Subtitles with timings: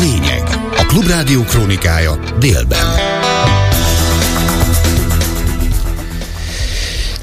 [0.00, 0.42] lényeg.
[0.76, 2.86] A Klubrádió krónikája délben.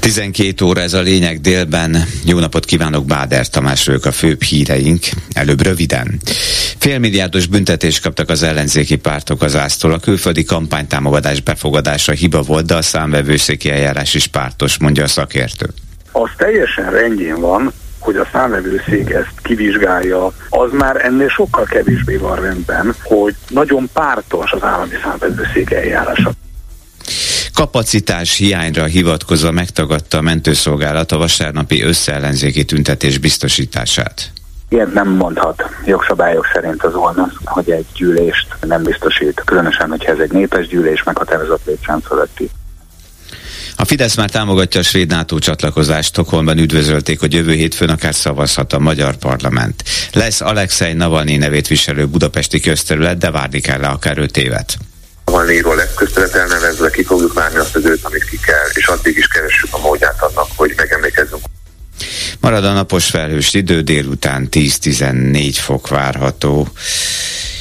[0.00, 2.04] 12 óra ez a lényeg délben.
[2.24, 5.04] Jó napot kívánok, Báder Tamás vagyok a főbb híreink.
[5.32, 6.20] Előbb röviden.
[6.78, 9.92] Félmilliárdos büntetést kaptak az ellenzéki pártok az ásztól.
[9.92, 15.66] A külföldi kampánytámogatás befogadása hiba volt, de a számvevőszéki eljárás is pártos, mondja a szakértő.
[16.12, 22.40] Az teljesen rendjén van, hogy a számvevőszék ezt kivizsgálja, az már ennél sokkal kevésbé van
[22.40, 26.30] rendben, hogy nagyon pártos az állami számvevőszék eljárása.
[27.54, 34.30] Kapacitás hiányra hivatkozva megtagadta a mentőszolgálat a vasárnapi összeellenzéki tüntetés biztosítását.
[34.68, 40.18] Ilyet nem mondhat jogszabályok szerint az volna, hogy egy gyűlést nem biztosít, különösen, hogyha ez
[40.18, 42.50] egy népes gyűlés meghatározott létszám fölötti.
[43.80, 46.08] A Fidesz már támogatja a svéd NATO csatlakozást.
[46.08, 49.82] Stockholmban üdvözölték, hogy jövő hétfőn akár szavazhat a magyar parlament.
[50.12, 54.76] Lesz Alexei Navalnyi nevét viselő budapesti közterület, de várni kell le akár öt évet.
[55.24, 59.16] Navalnyiról lesz közterület elnevezve, ki fogjuk várni azt az őt, amit ki kell, és addig
[59.16, 61.42] is keressük a módját annak, hogy megemlékezzünk
[62.40, 66.68] Marad a napos felhős idő, délután 10-14 fok várható.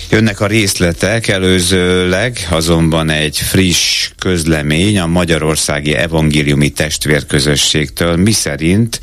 [0.09, 8.99] Jönnek a részletek, előzőleg azonban egy friss közlemény a Magyarországi Evangéliumi Testvérközösségtől, miszerint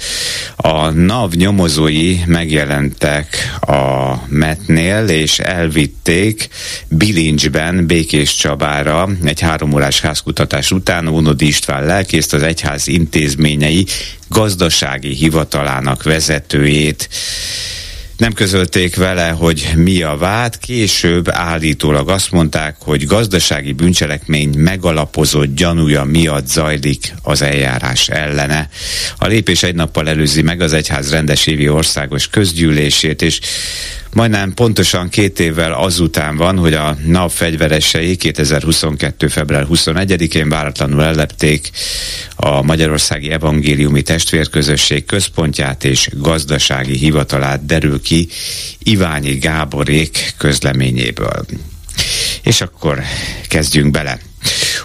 [0.57, 6.49] a NAV nyomozói megjelentek a metnél, és elvitték
[6.89, 11.09] Bilincsben Békés Csabára egy háromórás házkutatás után.
[11.09, 13.87] Ónodi István lelkészt az egyház intézményei
[14.29, 17.09] gazdasági hivatalának vezetőjét
[18.17, 25.55] nem közölték vele, hogy mi a vád, később állítólag azt mondták, hogy gazdasági bűncselekmény megalapozott
[25.55, 28.69] gyanúja miatt zajlik az eljárás ellene.
[29.19, 33.41] A lépés egy nappal előzi meg az egyház rendes évi országos közgyűlését, és
[34.15, 39.29] Majdnem pontosan két évvel azután van, hogy a NAV fegyveresei 2022.
[39.29, 41.71] február 21-én váratlanul ellepték
[42.37, 48.29] a Magyarországi Evangéliumi Testvérközösség központját és gazdasági hivatalát derül ki
[48.79, 51.45] Iványi Gáborék közleményéből.
[52.43, 53.03] És akkor
[53.49, 54.19] kezdjünk bele.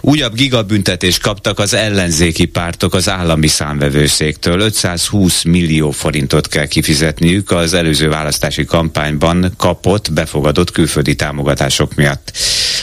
[0.01, 4.59] Újabb gigabüntetést kaptak az ellenzéki pártok az állami számvevőszéktől.
[4.59, 12.31] 520 millió forintot kell kifizetniük az előző választási kampányban kapott, befogadott külföldi támogatások miatt.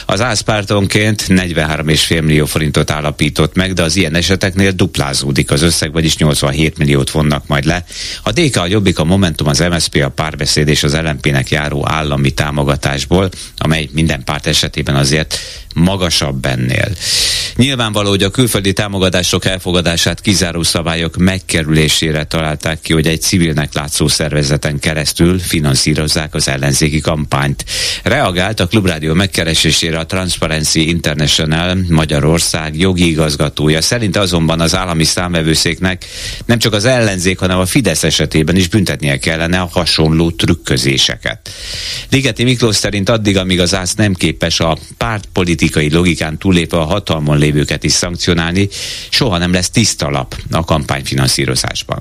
[0.05, 5.91] Az ÁSZ pártonként 43,5 millió forintot állapított meg, de az ilyen eseteknél duplázódik az összeg,
[5.91, 7.83] vagyis 87 milliót vonnak majd le.
[8.23, 12.31] A DK, a Jobbik, a Momentum, az MSZP, a Párbeszéd és az LMP-nek járó állami
[12.31, 15.39] támogatásból, amely minden párt esetében azért
[15.77, 16.95] magasabb ennél.
[17.55, 24.07] Nyilvánvaló, hogy a külföldi támogatások elfogadását kizáró szabályok megkerülésére találták ki, hogy egy civilnek látszó
[24.07, 27.65] szervezeten keresztül finanszírozzák az ellenzéki kampányt.
[28.03, 33.81] Reagált a Klubrádió megkeresésére a Transparency International Magyarország jogi igazgatója.
[33.81, 36.05] Szerint azonban az állami számvevőszéknek
[36.45, 41.49] nem csak az ellenzék, hanem a Fidesz esetében is büntetnie kellene a hasonló trükközéseket.
[42.09, 47.37] Ligeti Miklós szerint addig, amíg az ász nem képes a pártpolitikai logikán túlépve a hatalmon
[47.37, 48.67] lévőket is szankcionálni,
[49.09, 51.99] soha nem lesz tiszta lap a kampányfinanszírozásban.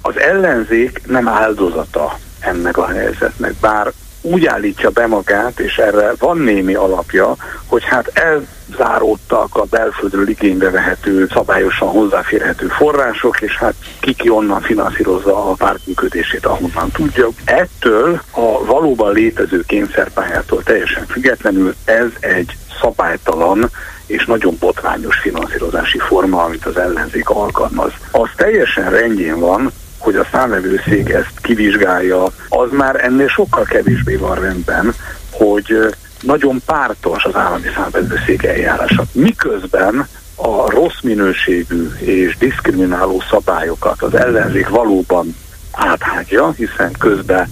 [0.00, 3.92] Az ellenzék nem áldozata ennek a helyzetnek, bár
[4.26, 10.70] úgy állítja be magát, és erre van némi alapja, hogy hát elzáródtak a belföldről igénybe
[10.70, 17.28] vehető, szabályosan hozzáférhető források, és hát kiki onnan finanszírozza a pártműködését, ahonnan tudja.
[17.44, 23.70] Ettől a valóban létező kényszerpályától teljesen függetlenül ez egy szabálytalan
[24.06, 27.92] és nagyon botrányos finanszírozási forma, amit az ellenzék alkalmaz.
[28.10, 29.72] Az teljesen rendjén van,
[30.06, 34.94] hogy a számvevőszék ezt kivizsgálja, az már ennél sokkal kevésbé van rendben,
[35.30, 39.04] hogy nagyon pártos az állami számvevőszék eljárása.
[39.12, 45.36] Miközben a rossz minőségű és diszkrimináló szabályokat az ellenzék valóban
[45.72, 47.48] áthágja, hiszen közben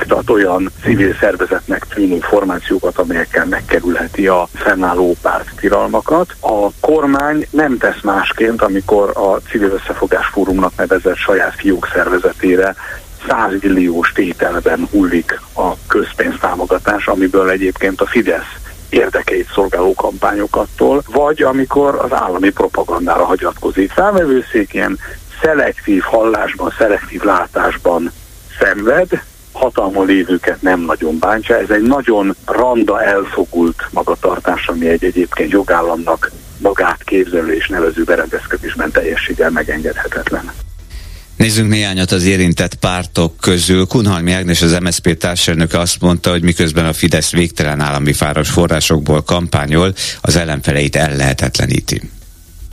[0.00, 6.34] iktat olyan civil szervezetnek tűnő formációkat, amelyekkel megkerülheti a fennálló párttiralmakat.
[6.40, 12.74] A kormány nem tesz másként, amikor a Civil Összefogás Fórumnak nevezett saját fiók szervezetére
[13.28, 18.56] 100 milliós tételben hullik a közpénztámogatás, amiből egyébként a Fidesz
[18.88, 23.92] érdekeit szolgáló kampányokattól, vagy amikor az állami propagandára hagyatkozik.
[23.92, 24.98] Számvevőszék ilyen
[25.42, 28.12] szelektív hallásban, szelektív látásban
[28.58, 29.08] szenved,
[29.52, 31.58] hatalmon lévőket nem nagyon bántja.
[31.58, 38.90] Ez egy nagyon randa elfogult magatartás, ami egy egyébként jogállamnak magát képzelő és nevező berendezkedésben
[38.90, 40.52] teljességgel megengedhetetlen.
[41.36, 43.86] Nézzünk néhányat az érintett pártok közül.
[43.86, 49.22] Kunhalmi Ágnes, az MSZP társelnöke azt mondta, hogy miközben a Fidesz végtelen állami fáros forrásokból
[49.22, 52.00] kampányol, az ellenfeleit ellehetetleníti.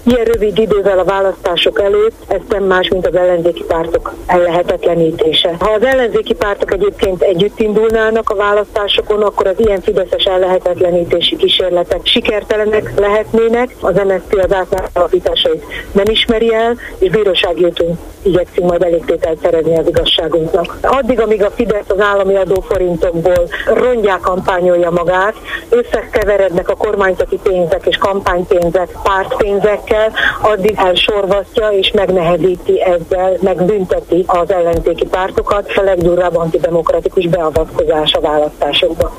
[0.08, 5.56] Ilyen rövid idővel a választások előtt ez nem más, mint az ellenzéki pártok ellehetetlenítése.
[5.60, 12.00] Ha az ellenzéki pártok egyébként együtt indulnának a választásokon, akkor az ilyen fideszes ellehetetlenítési kísérletek
[12.04, 13.76] sikertelenek lehetnének.
[13.80, 19.88] Az MSZP az átláthatóításait nem ismeri el, és bírósági úton igyekszünk majd elégtételt szerezni az
[19.88, 20.78] igazságunknak.
[20.82, 25.36] Addig, amíg a Fidesz az állami adóforintokból rongyá kampányolja magát,
[25.70, 30.12] összekeverednek a kormányzati pénzek és kampánypénzek pártpénzekkel, kell,
[30.52, 39.16] addig elsorvasztja és megnehezíti ezzel, megbünteti az ellenzéki pártokat, a legdurvább antidemokratikus beavatkozás a választásokba.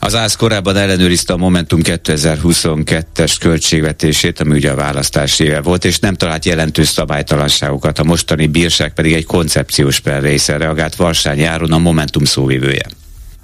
[0.00, 5.98] Az ÁSZ korábban ellenőrizte a Momentum 2022-es költségvetését, ami ugye a választás éve volt, és
[5.98, 7.98] nem talált jelentős szabálytalanságokat.
[7.98, 12.86] A mostani bírság pedig egy koncepciós per része reagált Varsány Járon, a Momentum szóvivője.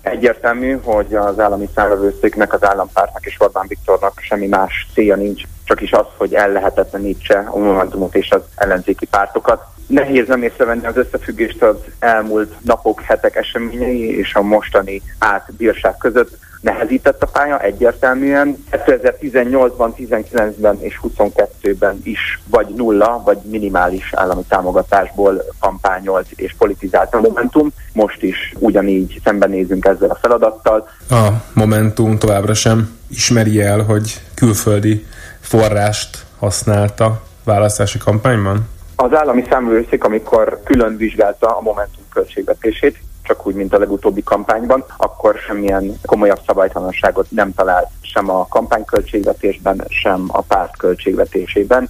[0.02, 5.81] Egyértelmű, hogy az állami számvevőszéknek, az állampártnak és Orbán Viktornak semmi más célja nincs, csak
[5.81, 9.64] is az, hogy ellehetetlenítse a Momentumot és az ellenzéki pártokat.
[9.87, 16.38] Nehéz nem észrevenni az összefüggést az elmúlt napok, hetek eseményei és a mostani átbírság között
[16.62, 18.64] nehezített a pálya egyértelműen.
[18.70, 27.20] 2018-ban, 19-ben és 22-ben is vagy nulla, vagy minimális állami támogatásból kampányolt és politizált a
[27.20, 27.69] Momentum.
[27.93, 30.88] Most is ugyanígy szembenézünk ezzel a feladattal.
[31.11, 35.06] A Momentum továbbra sem ismeri el, hogy külföldi
[35.41, 38.69] forrást használta választási kampányban?
[38.97, 44.85] Az állami számvőszék, amikor külön vizsgálta a Momentum költségvetését, csak úgy, mint a legutóbbi kampányban,
[44.97, 51.89] akkor semmilyen komolyabb szabálytalanságot nem talált sem a kampányköltségvetésben, sem a párt költségvetésében.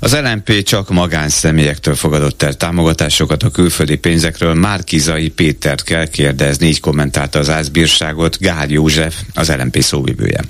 [0.00, 4.54] Az LNP csak magánszemélyektől fogadott el támogatásokat a külföldi pénzekről.
[4.54, 10.40] Márkizai Pétert kell kérdezni, így kommentálta az ázbírságot Gál József, az LNP szóvivője.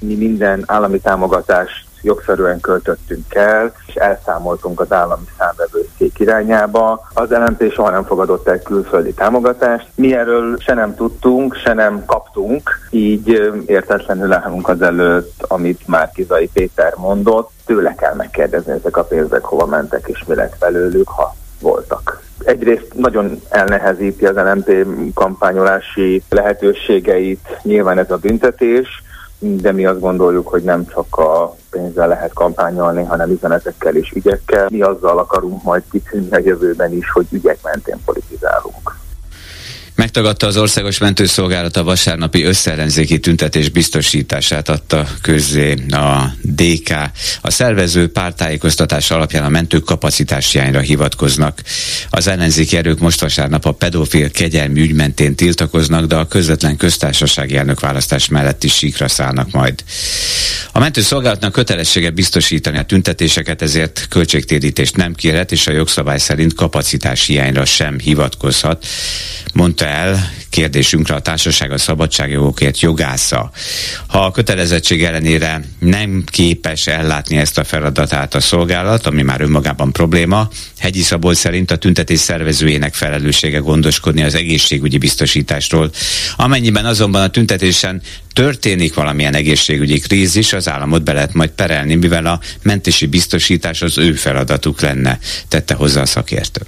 [0.00, 7.08] Mi minden állami támogatást jogszerűen költöttünk el, és elszámoltunk az állami számvevőszék irányába.
[7.14, 9.86] Az LNP soha nem fogadott el külföldi támogatást.
[9.94, 16.10] Mi erről se nem tudtunk, se nem kaptunk, így értetlenül állunk az előtt, amit már
[16.14, 17.50] Kizai Péter mondott.
[17.66, 22.94] Tőle kell megkérdezni, ezek a pénzek hova mentek, és mi lett belőlük, ha voltak egyrészt
[22.94, 29.02] nagyon elnehezíti az LNP kampányolási lehetőségeit nyilván ez a büntetés,
[29.42, 34.66] de mi azt gondoljuk, hogy nem csak a pénzzel lehet kampányolni, hanem üzenetekkel és ügyekkel.
[34.70, 39.01] Mi azzal akarunk majd kitűnni a jövőben is, hogy ügyek mentén politizálunk.
[39.94, 46.90] Megtagadta az Országos Mentőszolgálat a vasárnapi összellenzéki tüntetés biztosítását adta közzé a DK.
[47.40, 51.62] A szervező pártájékoztatás alapján a mentők kapacitás hiányra hivatkoznak.
[52.10, 57.56] Az ellenzéki erők most vasárnap a pedofil kegyelmi ügy mentén tiltakoznak, de a közvetlen köztársasági
[57.56, 59.84] elnök választás mellett is síkra szállnak majd.
[60.72, 67.26] A mentőszolgálatnak kötelessége biztosítani a tüntetéseket, ezért költségtérítést nem kérhet, és a jogszabály szerint kapacitás
[67.26, 68.86] hiányra sem hivatkozhat,
[69.52, 73.50] mondta el kérdésünkre a társaság a szabadságjogokért jogásza.
[74.06, 79.92] Ha a kötelezettség ellenére nem képes ellátni ezt a feladatát a szolgálat, ami már önmagában
[79.92, 80.48] probléma,
[80.78, 85.90] Hegyi Szabolcs szerint a tüntetés szervezőjének felelőssége gondoskodni az egészségügyi biztosításról.
[86.36, 92.26] Amennyiben azonban a tüntetésen történik valamilyen egészségügyi krízis, az államot be lehet majd perelni, mivel
[92.26, 96.62] a mentési biztosítás az ő feladatuk lenne, tette hozzá a szakértő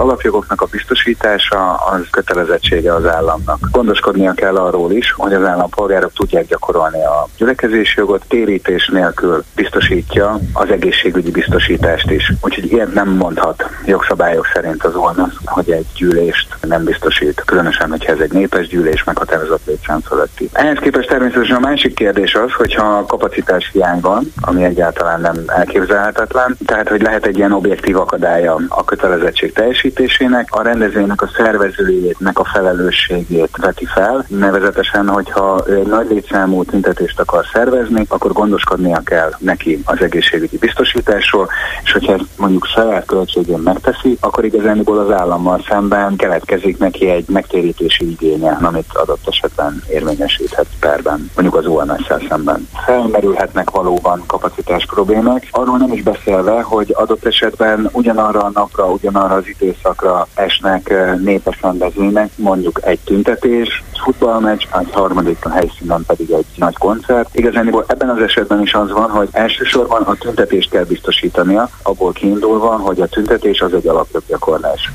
[0.00, 3.68] alapjogoknak a biztosítása az kötelezettsége az államnak.
[3.72, 10.38] Gondoskodnia kell arról is, hogy az állampolgárok tudják gyakorolni a gyülekezési jogot, térítés nélkül biztosítja
[10.52, 12.32] az egészségügyi biztosítást is.
[12.40, 18.12] Úgyhogy ilyet nem mondhat jogszabályok szerint az ONASZ, hogy egy gyűlést nem biztosít, különösen, hogyha
[18.12, 20.48] ez egy népes gyűlés meghatározott létszám fölötti.
[20.52, 26.56] Ehhez képest természetesen a másik kérdés az, hogyha kapacitás hiány van, ami egyáltalán nem elképzelhetetlen,
[26.66, 32.38] tehát hogy lehet egy ilyen objektív akadálya a kötelezettség teljesítésének, teljesítésének a rendezvénynek a szervezőjének
[32.38, 39.30] a felelősségét veti fel, nevezetesen, hogyha egy nagy létszámú tüntetést akar szervezni, akkor gondoskodnia kell
[39.38, 41.48] neki az egészségügyi biztosításról,
[41.84, 47.24] és hogyha ezt mondjuk saját költségén megteszi, akkor igazániból az állammal szemben keletkezik neki egy
[47.28, 52.68] megtérítési igénye, amit adott esetben érvényesíthet perben, mondjuk az ons szemben.
[52.84, 59.34] Felmerülhetnek valóban kapacitás problémák, arról nem is beszélve, hogy adott esetben ugyanarra a napra, ugyanarra
[59.34, 66.46] az időszakra esnek népes rendezvények, mondjuk egy tüntetés, futballmeccs, egy harmadik a helyszínen pedig egy
[66.56, 67.28] nagy koncert.
[67.32, 72.76] Igazán ebben az esetben is az van, hogy elsősorban a tüntetést kell biztosítania, abból kiindulva,
[72.76, 74.90] hogy a tüntetés az egy alapjoggyakorlás.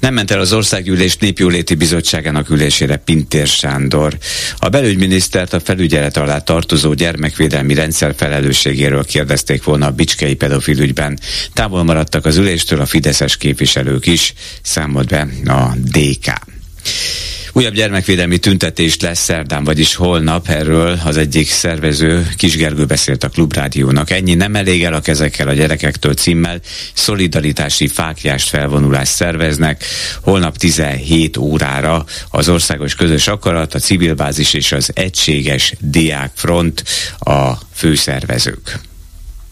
[0.00, 4.18] Nem ment el az Országgyűlés Népjóléti Bizottságának ülésére Pintér Sándor.
[4.58, 11.18] A belügyminisztert a felügyelet alá tartozó gyermekvédelmi rendszer felelősségéről kérdezték volna a Bicskei pedofil ügyben.
[11.52, 16.32] Távol maradtak az üléstől a fideszes képviselők is, számolt be a DK.
[17.52, 20.48] Újabb gyermekvédelmi tüntetés lesz szerdán, vagyis holnap.
[20.48, 24.10] Erről az egyik szervező Kisgergő beszélt a Klubrádiónak.
[24.10, 26.60] Ennyi nem elég el a kezekkel a gyerekektől címmel.
[26.94, 29.84] Szolidaritási fákjást felvonulást szerveznek.
[30.20, 36.84] Holnap 17 órára az Országos Közös Akarat, a Civil Bázis és az Egységes Diákfront
[37.18, 38.89] a főszervezők.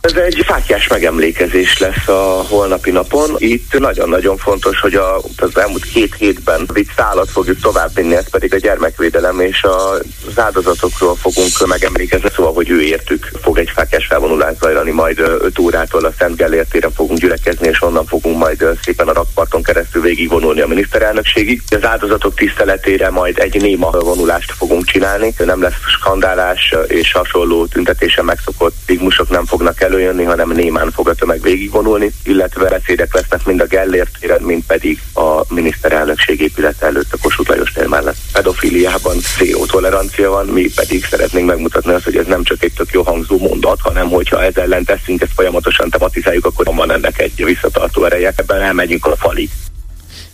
[0.01, 3.35] Ez egy fátyás megemlékezés lesz a holnapi napon.
[3.39, 8.55] Itt nagyon-nagyon fontos, hogy a, az elmúlt két hétben vitt szállat fogjuk továbbvinni, ez pedig
[8.55, 14.55] a gyermekvédelem és az áldozatokról fogunk megemlékezni, szóval, hogy ő értük fog egy fátyás felvonulás
[14.61, 19.13] zajlani, majd 5 órától a Szent Gellértére fogunk gyülekezni, és onnan fogunk majd szépen a
[19.13, 21.63] rakparton keresztül végigvonulni a miniszterelnökségig.
[21.71, 28.25] Az áldozatok tiszteletére majd egy néma vonulást fogunk csinálni, nem lesz skandálás és hasonló tüntetésen
[28.25, 33.45] megszokott stigmusok nem fognak elő előjönni, hanem némán fog a tömeg végigvonulni, illetve beszédek lesznek
[33.45, 38.17] mind a Gellért téren, mind pedig a miniszterelnökség épület előtt a Kossuth Lajos tér mellett.
[38.33, 42.91] Pedofiliában zéró tolerancia van, mi pedig szeretnénk megmutatni azt, hogy ez nem csak egy tök
[42.93, 47.45] jó hangzó mondat, hanem hogyha ez ellen teszünk, ezt folyamatosan tematizáljuk, akkor van ennek egy
[47.45, 49.51] visszatartó ereje, ebben elmegyünk a falig.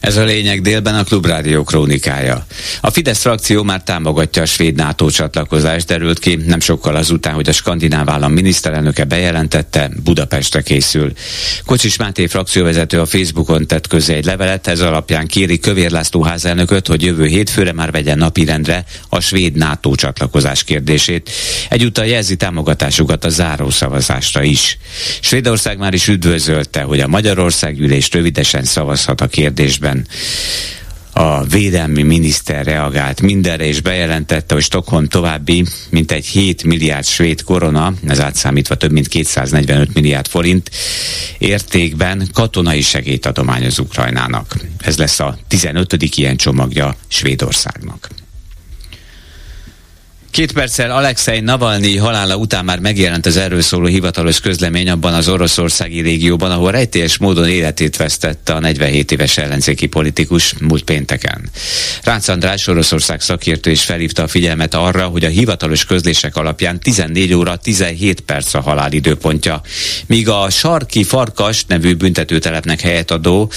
[0.04, 2.46] Ez a lényeg délben a Klubrádió krónikája.
[2.80, 7.49] A Fidesz frakció már támogatja a svéd NATO csatlakozást, derült ki nem sokkal azután, hogy
[7.49, 11.12] a skandináv állam miniszterelnöke bejelentette, Budapestre készül.
[11.64, 16.87] Kocsis Máté frakcióvezető a Facebookon tett közé egy levelet, ez alapján kéri Kövér László házelnököt,
[16.87, 21.30] hogy jövő hétfőre már vegyen napirendre a svéd NATO csatlakozás kérdését.
[21.68, 24.78] Egyúttal jelzi támogatásukat a zárószavazásra is.
[25.20, 30.06] Svédország már is üdvözölte, hogy a Magyarország ülés rövidesen szavazhat a kérdésben héten
[31.16, 37.92] a védelmi miniszter reagált mindenre, és bejelentette, hogy Stockholm további mintegy 7 milliárd svéd korona,
[38.06, 40.70] ez átszámítva több mint 245 milliárd forint
[41.38, 44.56] értékben katonai segélyt adományoz Ukrajnának.
[44.78, 46.16] Ez lesz a 15.
[46.16, 48.24] ilyen csomagja Svédországnak.
[50.35, 55.29] Két perccel Alexei Navalnyi halála után már megjelent az erről szóló hivatalos közlemény abban az
[55.29, 61.50] oroszországi régióban, ahol rejtélyes módon életét vesztette a 47 éves ellenzéki politikus múlt pénteken.
[62.03, 67.35] Rácz András Oroszország szakértő is felhívta a figyelmet arra, hogy a hivatalos közlések alapján 14
[67.35, 69.61] óra 17 perc a halál időpontja,
[70.07, 73.50] míg a Sarki Farkas nevű büntetőtelepnek helyet adó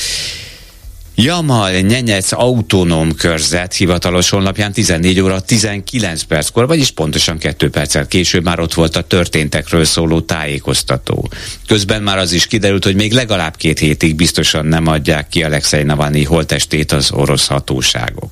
[1.19, 8.43] Jamal Nyenyec autonóm körzet hivatalos honlapján 14 óra 19 perckor, vagyis pontosan 2 perccel később
[8.43, 11.29] már ott volt a történtekről szóló tájékoztató.
[11.67, 15.83] Közben már az is kiderült, hogy még legalább két hétig biztosan nem adják ki Alexei
[15.83, 18.31] Navalnyi holtestét az orosz hatóságok.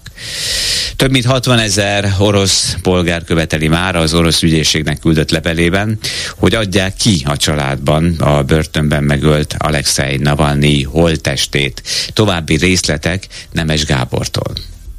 [0.95, 5.97] Több mint 60 ezer orosz polgár követeli már az orosz ügyészségnek küldött levelében,
[6.37, 11.81] hogy adják ki a családban a börtönben megölt Alexei Navalnyi holtestét.
[12.13, 14.53] További részletek Nemes Gábortól.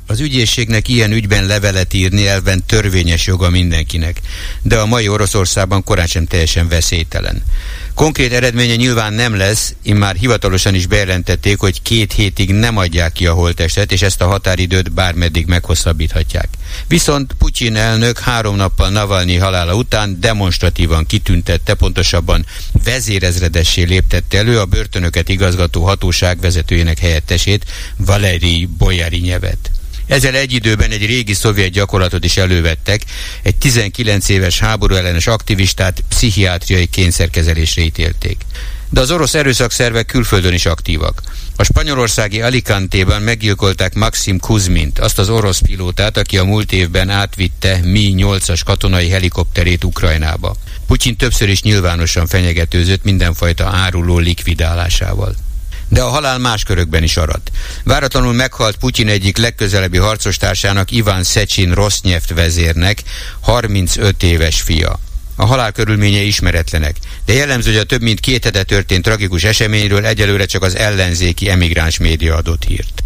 [0.08, 4.20] Az ügyészségnek ilyen ügyben levelet írni elven törvényes joga mindenkinek,
[4.62, 7.42] de a mai Oroszországban korán sem teljesen veszélytelen.
[7.94, 13.26] Konkrét eredménye nyilván nem lesz, immár hivatalosan is bejelentették, hogy két hétig nem adják ki
[13.26, 16.48] a holtestet, és ezt a határidőt bármeddig meghosszabbíthatják.
[16.88, 22.46] Viszont Putyin elnök három nappal Navalnyi halála után demonstratívan kitüntette, pontosabban
[22.84, 27.64] vezérezredessé léptette elő a börtönöket igazgató hatóság vezetőjének helyettesét,
[27.96, 29.70] Valeri Bojarinyevet.
[30.06, 33.02] Ezzel egy időben egy régi szovjet gyakorlatot is elővettek,
[33.42, 38.36] egy 19 éves háború ellenes aktivistát pszichiátriai kényszerkezelésre ítélték.
[38.90, 41.22] De az orosz erőszakszervek külföldön is aktívak.
[41.56, 47.80] A spanyolországi Alicante-ban meggyilkolták Maxim Kuzmint, azt az orosz pilótát, aki a múlt évben átvitte
[47.84, 50.56] Mi-8-as katonai helikopterét Ukrajnába.
[50.86, 55.34] Putyin többször is nyilvánosan fenyegetőzött mindenfajta áruló likvidálásával
[55.88, 57.50] de a halál más körökben is aradt.
[57.84, 63.02] Váratlanul meghalt Putyin egyik legközelebbi harcostársának Iván Szecsin Rosznyeft vezérnek,
[63.40, 64.98] 35 éves fia.
[65.36, 70.06] A halál körülményei ismeretlenek, de jellemző, hogy a több mint két hete történt tragikus eseményről
[70.06, 73.05] egyelőre csak az ellenzéki emigráns média adott hírt.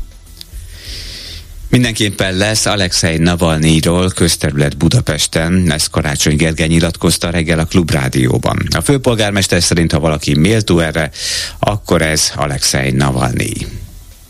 [1.70, 8.58] Mindenképpen lesz Alexei Navalnyiról közterület Budapesten, ezt Karácsony Gergely nyilatkozta reggel a Klubrádióban.
[8.76, 11.10] A főpolgármester szerint, ha valaki méltó erre,
[11.58, 13.52] akkor ez Alexei Navalnyi.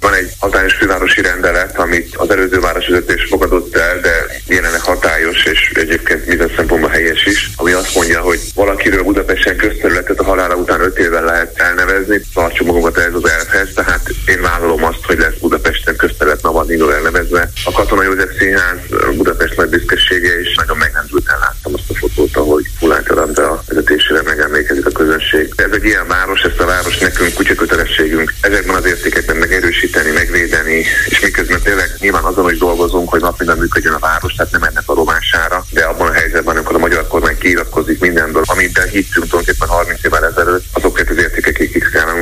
[0.00, 4.12] Van egy hatályos fővárosi rendelet, amit az előző városvezetés fogadott el, de
[4.47, 10.18] jelenleg hatályos és egyébként minden szempontból helyes is, ami azt mondja, hogy valakiről Budapesten közterületet
[10.18, 14.85] a halála után öt évvel lehet elnevezni, tartsuk magunkat ez az elvhez, tehát én vállalom
[14.85, 16.29] azt, hogy lesz Budapesten közterület
[16.61, 17.50] Navadnino elnevezve.
[17.64, 18.79] A Katona József Színház
[19.17, 24.87] Budapest nagy büszkesége, és nagyon megrendülten láttam azt a fotót, ahogy Fulán a vezetésére megemlékezik
[24.87, 25.52] a közönség.
[25.57, 31.21] Ez egy ilyen város, ezt a város nekünk kutyakötelességünk ezekben az értékekben megerősíteni, megvédeni, és
[31.21, 34.85] miközben tényleg nyilván azon is dolgozunk, hogy nap minden működjön a város, tehát nem ennek
[34.87, 39.69] a rovására, de abban a helyzetben, amikor a magyar kormány kiiratkozik mindenből, amit hittünk tulajdonképpen
[39.69, 41.71] 30 évvel ezelőtt, azokat az értékekig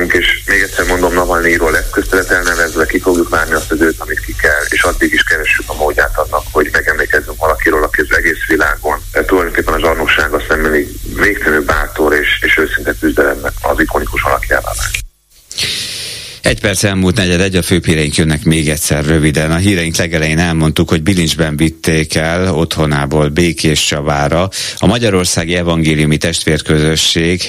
[0.07, 3.99] kiszkálunk, és még egyszer mondom, Navalnyiról lesz köztelet elnevezve, ki fogjuk várni azt az őt,
[3.99, 8.17] amit ki kell, és addig is keressük a módját annak, hogy megemlékezzünk valakiről, aki az
[8.17, 8.99] egész világon.
[9.11, 14.97] Tehát tulajdonképpen a zsarnoksága szembeni végtelenül bátor és, és őszinte küzdelemnek az ikonikus alakjává vált.
[16.41, 19.51] Egy perc elmúlt negyed egy, a főpíreink jönnek még egyszer röviden.
[19.51, 27.41] A híreink legelején elmondtuk, hogy bilincsben vitték el otthonából Békés Csavára a Magyarországi Evangéliumi Testvérközösség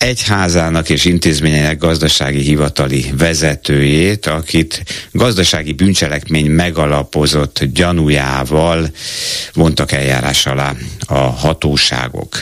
[0.00, 8.90] egyházának és intézményeinek gazdasági hivatali vezetőjét, akit gazdasági bűncselekmény megalapozott gyanújával
[9.52, 10.72] vontak eljárás alá
[11.06, 12.36] a hatóságok.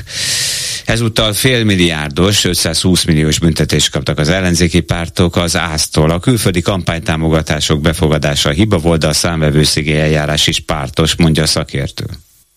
[0.85, 6.11] Ezúttal félmilliárdos, 520 milliós büntetést kaptak az ellenzéki pártok az ÁSZ-tól.
[6.11, 12.05] A külföldi kampánytámogatások befogadása hiba volt, de a számvevőszégi eljárás is pártos, mondja a szakértő.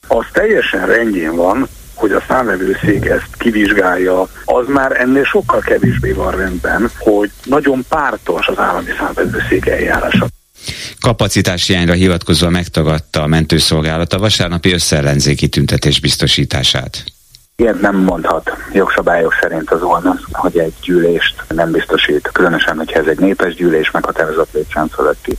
[0.08, 1.68] Az teljesen rendjén van,
[2.02, 8.48] hogy a számvevőszék ezt kivizsgálja, az már ennél sokkal kevésbé van rendben, hogy nagyon pártos
[8.48, 10.28] az állami számvevőszék eljárása.
[11.00, 17.04] Kapacitás hiányra hivatkozva megtagadta a mentőszolgálat a vasárnapi összeellenzéki tüntetés biztosítását.
[17.56, 23.08] Ilyet nem mondhat jogszabályok szerint az volna, hogy egy gyűlést nem biztosít, különösen, hogyha ez
[23.08, 25.38] egy népes gyűlés meghatározott létszám fölötti.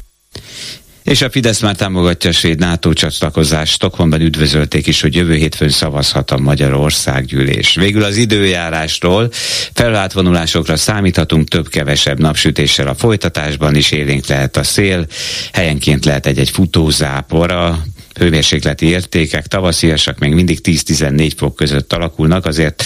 [1.02, 3.73] És a Fidesz már támogatja a svéd NATO csatlakozást.
[3.73, 7.75] Stockholmban üdvözölték is, hogy jövő hétfőn szavazhat a Magyarország gyűlés.
[7.75, 9.30] Végül az időjárásról
[9.73, 15.06] felváltvonulásokra számíthatunk több-kevesebb napsütéssel a folytatásban is élénk lehet a szél.
[15.52, 17.50] Helyenként lehet egy-egy futózápor.
[17.50, 22.84] A hőmérsékleti értékek tavasziasak még mindig 10-14 fok között alakulnak, azért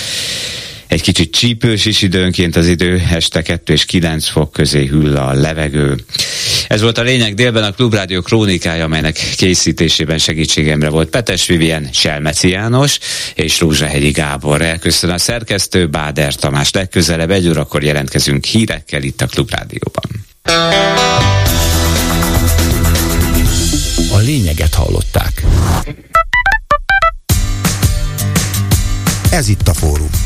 [0.88, 5.32] egy kicsit csípős is időnként az idő, este 2 és 9 fok közé hüll a
[5.32, 5.96] levegő.
[6.68, 12.48] Ez volt a lényeg délben a Klubrádió krónikája, amelynek készítésében segítségemre volt Petes Vivien, Selmeci
[12.48, 12.98] János
[13.34, 14.62] és Rózsahegyi Gábor.
[14.62, 16.70] Elköszön a szerkesztő Báder Tamás.
[16.72, 20.04] Legközelebb egy órakor jelentkezünk hírekkel itt a Klubrádióban.
[24.12, 25.44] A lényeget hallották.
[29.30, 30.25] Ez itt a fórum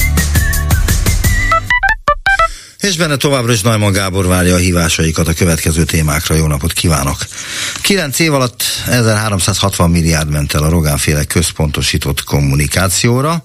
[2.81, 6.35] És benne továbbra is Najman Gábor várja a hívásaikat a következő témákra.
[6.35, 7.25] Jó napot kívánok!
[7.81, 13.43] Kilenc év alatt 1360 milliárd ment el a Rogánféle központosított kommunikációra.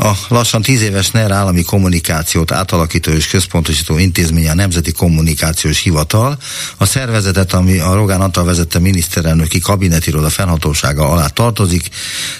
[0.00, 6.38] A lassan tíz éves NER állami kommunikációt átalakító és központosító intézménye a Nemzeti Kommunikációs Hivatal.
[6.76, 11.88] A szervezetet, ami a Rogán Antal vezette miniszterelnöki kabinetiroda fennhatósága alá tartozik,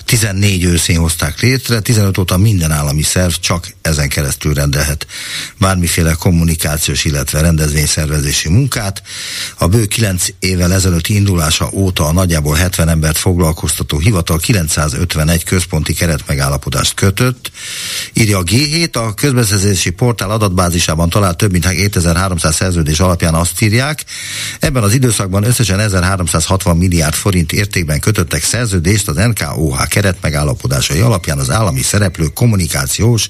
[0.05, 5.07] 14 őszén hozták létre, 15 óta minden állami szerv csak ezen keresztül rendelhet
[5.59, 9.03] bármiféle kommunikációs, illetve rendezvényszervezési munkát.
[9.59, 15.92] A bő 9 évvel ezelőtti indulása óta a nagyjából 70 embert foglalkoztató hivatal 951 központi
[15.92, 17.47] keretmegállapodást kötött,
[18.12, 24.04] írja a G7, a közbeszerzési portál adatbázisában talált több mint 2300 szerződés alapján azt írják,
[24.61, 31.50] ebben az időszakban összesen 1360 milliárd forint értékben kötöttek szerződést az NKOH keretmegállapodásai alapján az
[31.50, 33.28] állami szereplők kommunikációs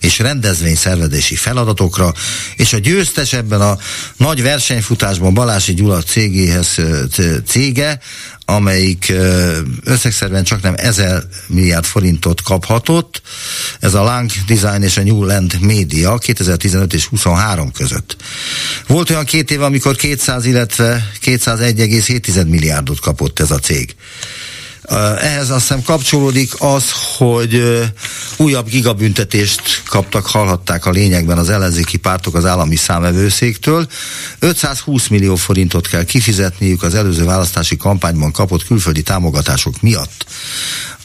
[0.00, 2.12] és rendezvényszervezési feladatokra,
[2.56, 3.78] és a győztes ebben a
[4.16, 6.78] nagy versenyfutásban Balási Gyula cégéhez
[7.46, 8.00] cége,
[8.48, 9.12] amelyik
[9.84, 13.22] összegszerűen csak nem 1000 milliárd forintot kaphatott.
[13.80, 18.16] Ez a Lang Design és a New Land Media 2015 és 23 között.
[18.86, 23.94] Volt olyan két év, amikor 200, illetve 201,7 milliárdot kapott ez a cég.
[25.20, 27.82] Ehhez azt hiszem kapcsolódik az, hogy
[28.36, 33.86] újabb gigabüntetést kaptak, hallhatták a lényegben az ellenzéki pártok az állami számvevőszéktől.
[34.38, 40.26] 520 millió forintot kell kifizetniük az előző választási kampányban kapott külföldi támogatások miatt.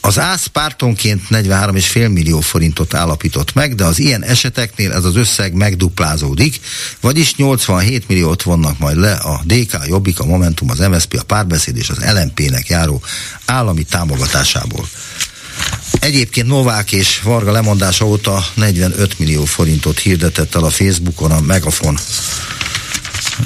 [0.03, 5.53] Az ÁSZ pártonként 43,5 millió forintot állapított meg, de az ilyen eseteknél ez az összeg
[5.53, 6.59] megduplázódik,
[7.01, 11.23] vagyis 87 milliót vonnak majd le a DK, a Jobbik, a Momentum, az MSZP, a
[11.23, 13.01] Párbeszéd és az LMP-nek járó
[13.45, 14.87] állami támogatásából.
[15.99, 21.97] Egyébként Novák és Varga lemondása óta 45 millió forintot hirdetett el a Facebookon a Megafon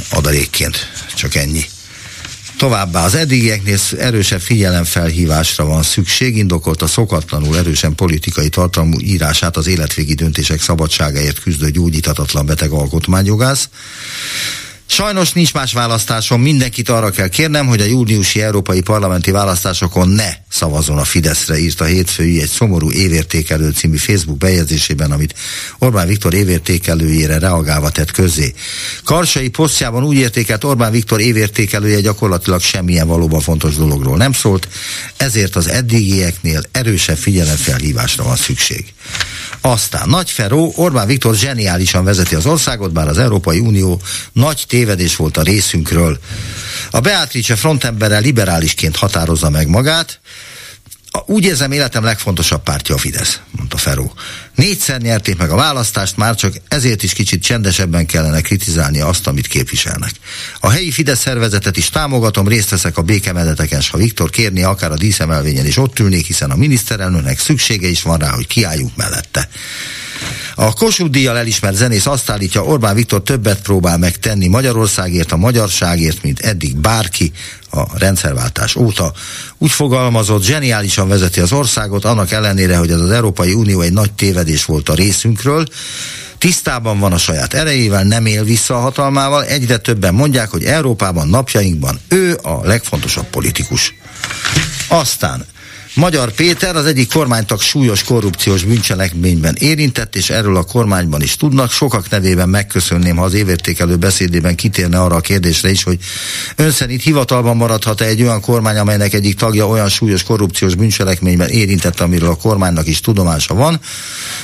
[0.09, 0.91] adalékként.
[1.15, 1.65] Csak ennyi.
[2.57, 9.67] Továbbá az eddigieknél erősebb figyelemfelhívásra van szükség, indokolt a szokatlanul erősen politikai tartalmú írását az
[9.67, 13.69] életvégi döntések szabadságáért küzdő gyógyítatatlan beteg alkotmányjogász.
[14.87, 20.29] Sajnos nincs más választásom, mindenkit arra kell kérnem, hogy a júniusi európai parlamenti választásokon ne
[20.49, 25.35] szavazzon a Fideszre, írta hétfői egy szomorú évértékelő című Facebook bejegyzésében, amit
[25.79, 28.53] Orbán Viktor évértékelőjére reagálva tett közzé.
[29.03, 34.67] Karsai posztjában úgy értékelt Orbán Viktor évértékelője gyakorlatilag semmilyen valóban fontos dologról nem szólt,
[35.17, 38.93] ezért az eddigieknél erősebb figyelemfelhívásra van szükség.
[39.61, 45.15] Aztán Nagy Feró, Orbán Viktor zseniálisan vezeti az országot, bár az Európai Unió nagy tévedés
[45.15, 46.19] volt a részünkről.
[46.91, 50.19] A Beatrice frontemberrel liberálisként határozza meg magát,
[51.25, 54.13] úgy érzem, életem legfontosabb pártja a Fidesz, mondta Feró.
[54.55, 59.47] Négyszer nyerték meg a választást, már csak ezért is kicsit csendesebben kellene kritizálni azt, amit
[59.47, 60.11] képviselnek.
[60.59, 64.91] A helyi Fidesz szervezetet is támogatom, részt veszek a békemedeteken, s ha Viktor kérni, akár
[64.91, 69.49] a díszemelvényen is ott ülnék, hiszen a miniszterelnőnek szüksége is van rá, hogy kiálljunk mellette.
[70.57, 76.23] A Kossuth díjjal elismert zenész azt állítja, Orbán Viktor többet próbál megtenni Magyarországért, a magyarságért,
[76.23, 77.31] mint eddig bárki
[77.71, 79.13] a rendszerváltás óta.
[79.57, 84.11] Úgy fogalmazott, zseniálisan vezeti az országot, annak ellenére, hogy ez az Európai Unió egy nagy
[84.11, 85.65] tévedés volt a részünkről,
[86.37, 91.27] tisztában van a saját erejével, nem él vissza a hatalmával, egyre többen mondják, hogy Európában
[91.27, 93.93] napjainkban ő a legfontosabb politikus.
[94.87, 95.45] Aztán
[95.95, 101.71] Magyar Péter az egyik kormánytag súlyos korrupciós bűncselekményben érintett, és erről a kormányban is tudnak.
[101.71, 105.99] Sokak nevében megköszönném, ha az évértékelő beszédében kitérne arra a kérdésre is, hogy
[106.55, 111.99] ön szerint hivatalban maradhat-e egy olyan kormány, amelynek egyik tagja olyan súlyos korrupciós bűncselekményben érintett,
[111.99, 113.79] amiről a kormánynak is tudomása van.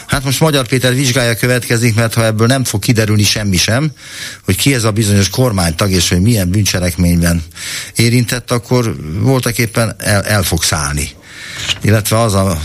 [0.07, 3.91] Hát most Magyar Péter vizsgálja következik, mert ha ebből nem fog kiderülni semmi sem,
[4.45, 7.43] hogy ki ez a bizonyos kormánytag, és hogy milyen bűncselekményben
[7.95, 11.19] érintett, akkor voltak éppen el, el fog szállni
[11.81, 12.61] illetve az a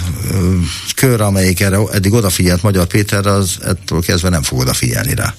[0.94, 5.34] kör, amelyik erre eddig odafigyelt Magyar Péterre, az ettől kezdve nem fog odafigyelni rá.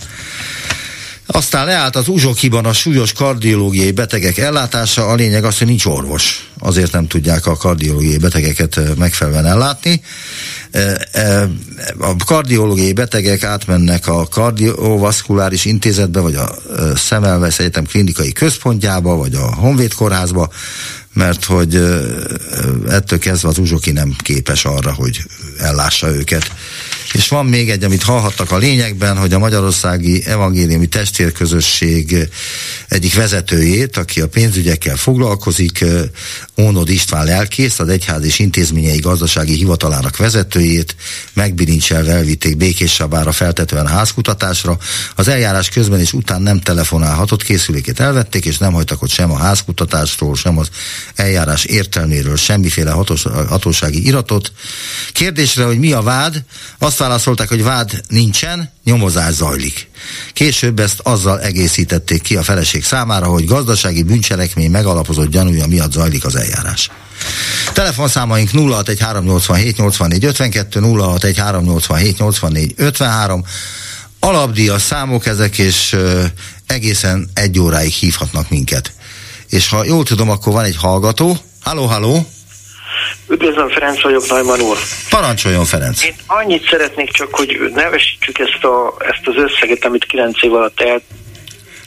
[1.30, 6.50] Aztán leállt az uzsokiban a súlyos kardiológiai betegek ellátása, a lényeg az, hogy nincs orvos.
[6.60, 10.02] Azért nem tudják a kardiológiai betegeket megfelelően ellátni.
[12.00, 16.56] A kardiológiai betegek átmennek a kardiovaszkuláris intézetbe, vagy a
[16.96, 20.50] Szemelvesz Egyetem klinikai központjába, vagy a Honvéd kórházba,
[21.18, 21.76] mert hogy
[22.90, 25.24] ettől kezdve az uzsoki nem képes arra, hogy
[25.60, 26.52] ellássa őket.
[27.14, 32.30] És van még egy, amit hallhattak a lényegben, hogy a Magyarországi Evangéliumi Testvérközösség
[32.88, 35.86] egyik vezetőjét, aki a pénzügyekkel foglalkozik,
[36.58, 40.96] Ónod István lelkész, az egyház és intézményei gazdasági hivatalának vezetőjét
[41.34, 44.78] megbilincselve elvitték Békéssabára feltetően házkutatásra.
[45.16, 49.38] Az eljárás közben és után nem telefonálhatott, készülékét elvették, és nem hagytak ott sem a
[49.38, 50.70] házkutatásról, sem az
[51.16, 54.52] eljárás értelméről semmiféle hatós, hatósági iratot.
[55.12, 56.44] Kérdésre, hogy mi a vád,
[56.78, 59.90] azt válaszolták, hogy vád nincsen, nyomozás zajlik.
[60.34, 66.26] Később ezt azzal egészítették ki a feleség számára, hogy gazdasági bűncselekmény megalapozott gyanúja miatt zajlik
[66.26, 66.90] az eljárás.
[67.74, 73.44] Telefonszámaink 061387 84 52, 061387 84 53,
[74.20, 75.98] alapdíjas számok ezek, és
[76.66, 78.92] egészen egy óráig hívhatnak minket.
[79.50, 81.38] És ha jól tudom, akkor van egy hallgató.
[81.64, 82.28] Halló, halló!
[83.30, 84.78] Üdvözlöm, Ferenc vagyok, Najman úr.
[85.10, 86.04] Parancsoljon, Ferenc.
[86.04, 90.82] Én annyit szeretnék csak, hogy nevesítsük ezt, a, ezt az összeget, amit 9 év alatt
[90.82, 91.02] el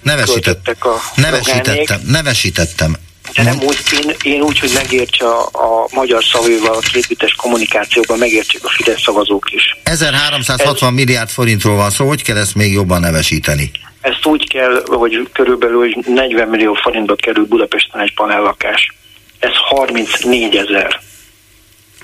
[0.03, 2.97] Nevesített, a nevesítettem, nevesítettem.
[3.35, 8.19] De nem úgy, én, én úgy, hogy megértse a, a magyar szavővel a kétbites kommunikációban,
[8.19, 9.77] megértsék a Fidesz szavazók is.
[9.83, 13.71] 1360 Ez, milliárd forintról van szó, hogy kell ezt még jobban nevesíteni?
[14.01, 18.95] Ezt úgy kell, hogy körülbelül hogy 40 millió forintba kerül Budapesten egy panellakás.
[19.39, 21.01] Ez 34 ezer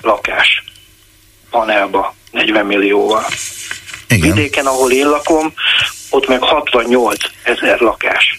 [0.01, 0.63] lakás
[1.49, 3.25] panelba 40 millióval.
[4.09, 4.33] Igen.
[4.33, 5.53] Vidéken, ahol én lakom,
[6.09, 8.37] ott meg 68 ezer lakás.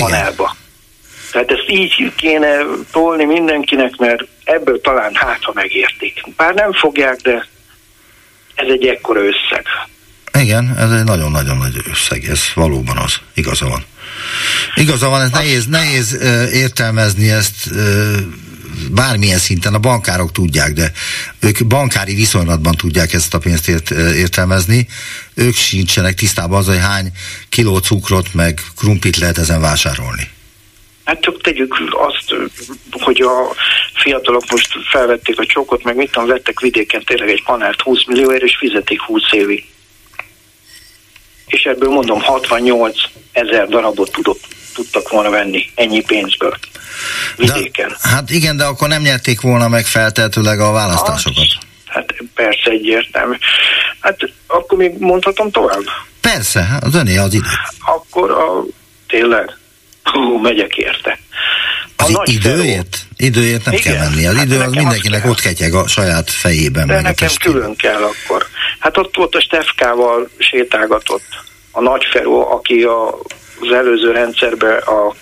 [0.00, 0.56] Panelba.
[1.32, 2.56] Tehát ezt így kéne
[2.92, 6.22] tolni mindenkinek, mert ebből talán hát, ha megértik.
[6.36, 7.46] Bár nem fogják, de
[8.54, 9.66] ez egy ekkora összeg.
[10.40, 13.84] Igen, ez egy nagyon-nagyon nagy összeg, ez valóban az, igaza van.
[14.74, 16.18] Igaza van, ez nehéz, nehéz
[16.52, 17.70] értelmezni ezt
[18.90, 20.92] bármilyen szinten a bankárok tudják, de
[21.40, 24.86] ők bankári viszonylatban tudják ezt a pénzt ért, értelmezni,
[25.34, 27.12] ők sincsenek tisztában az, hogy hány
[27.48, 30.28] kiló cukrot meg krumplit lehet ezen vásárolni.
[31.04, 32.34] Hát csak tegyük azt,
[32.90, 33.54] hogy a
[33.94, 38.42] fiatalok most felvették a csokot, meg mit tudom, vettek vidéken tényleg egy panárt 20 millióért,
[38.42, 39.64] és fizetik 20 évig.
[41.46, 42.96] És ebből mondom 68
[43.32, 44.46] ezer darabot tudott,
[44.78, 46.54] tudtak volna venni ennyi pénzből
[47.36, 47.88] vidéken.
[47.88, 51.46] De, hát igen, de akkor nem nyerték volna meg feltehetőleg a választásokat.
[51.86, 53.36] Hát, hát persze egyértelmű.
[54.00, 55.82] Hát akkor még mondhatom tovább?
[56.20, 57.46] Persze, hát az öné az idő.
[57.84, 58.64] Akkor a,
[59.06, 59.56] tényleg,
[60.02, 61.18] hú, megyek érte.
[61.96, 62.98] A az időért?
[63.16, 63.92] Időért nem Igen.
[63.92, 64.26] kell menni.
[64.26, 66.86] Az hát idő az mindenkinek ott ketyeg a saját fejében.
[66.86, 68.46] De meg nekem a külön kell akkor.
[68.78, 71.26] Hát ott volt a Stefkával sétálgatott
[71.70, 73.18] a Nagyferó, aki a,
[73.60, 75.14] az előző rendszerben a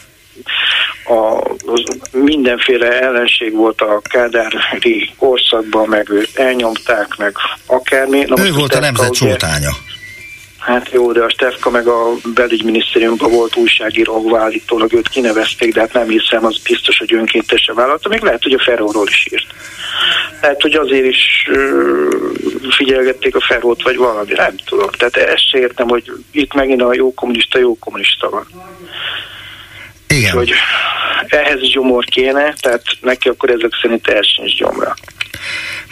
[1.08, 8.24] a, az mindenféle ellenség volt a kádári korszakban, meg őt elnyomták, meg akármi.
[8.26, 9.70] Na, ő volt a nemzet csótánya.
[10.66, 15.80] Hát jó, de a Stefka meg a belügyminisztériumban volt újságíró, ahol állítólag őt kinevezték, de
[15.80, 18.08] hát nem hiszem, az biztos, hogy önkéntesen vállalta.
[18.08, 19.46] Még lehet, hogy a Ferróról is írt.
[20.40, 21.48] Lehet, hogy azért is
[22.70, 24.90] figyelgették a Ferrót, vagy valami, nem tudom.
[24.90, 28.46] Tehát ezt se értem, hogy itt megint a jó kommunista, jó kommunista van.
[30.08, 30.32] Igen.
[30.32, 30.52] Hogy
[31.26, 34.94] ehhez gyomor kéne, tehát neki akkor ezek szerint el sincs gyomra.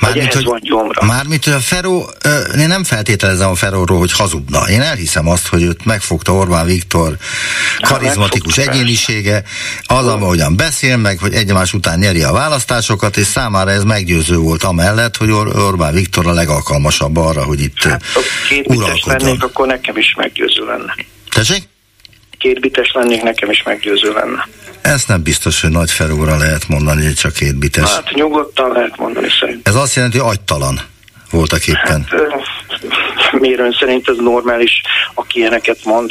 [0.00, 1.04] Mármint, hogy, van gyomra.
[1.04, 2.10] Mármint, hogy a Feró,
[2.58, 4.68] én nem feltételezem a Feróról, hogy hazudna.
[4.70, 7.16] Én elhiszem azt, hogy őt megfogta Orbán Viktor
[7.80, 9.42] karizmatikus hát, egyénisége,
[9.82, 14.62] az, ahogyan beszél, meg hogy egymás után nyeri a választásokat, és számára ez meggyőző volt
[14.62, 18.02] amellett, hogy Or- Orbán Viktor a legalkalmasabb arra, hogy itt hát,
[18.64, 19.18] uralkodjon.
[19.18, 20.94] lennék, akkor nekem is meggyőző lenne.
[21.30, 21.62] Tessék?
[22.44, 24.48] kétbites lennék, nekem is meggyőző lenne.
[24.85, 27.90] Ezt nem biztos, hogy nagy felóra lehet mondani, hogy csak kétbites.
[27.90, 29.68] Hát nyugodtan lehet mondani szerint.
[29.68, 30.81] Ez azt jelenti, hogy agytalan
[31.31, 32.07] voltak éppen.
[32.09, 34.81] Hát, miért szerint ez normális,
[35.14, 36.11] aki ilyeneket mond?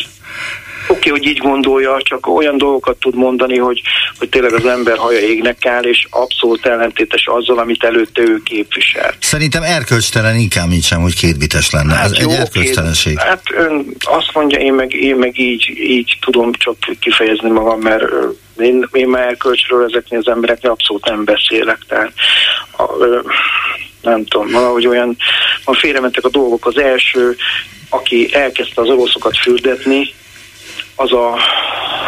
[0.87, 3.81] Oké, okay, hogy így gondolja, csak olyan dolgokat tud mondani, hogy,
[4.17, 9.13] hogy tényleg az ember haja égnek áll, és abszolút ellentétes azzal, amit előtte ő képvisel.
[9.19, 11.93] Szerintem erkölcstelen inkább, mint sem, hogy kétbites lenne.
[11.93, 13.19] Hát Ez jó, egy erkölcstelenség.
[13.19, 18.03] Hát ön azt mondja, én meg, én meg így, így tudom csak kifejezni magam, mert
[18.57, 21.77] én, én már erkölcsről ezeknél az embereknél abszolút nem beszélek.
[21.87, 22.13] Tehát
[22.77, 22.83] a,
[24.01, 25.17] nem tudom, valahogy olyan,
[25.65, 26.65] van félrementek a dolgok.
[26.65, 27.35] Az első,
[27.89, 30.13] aki elkezdte az oroszokat fürdetni,
[30.95, 31.37] az a,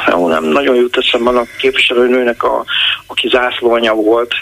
[0.08, 2.66] jó, nem nagyon jut eszembe a képviselőnőnek, a,
[3.06, 4.34] aki zászlóanya volt,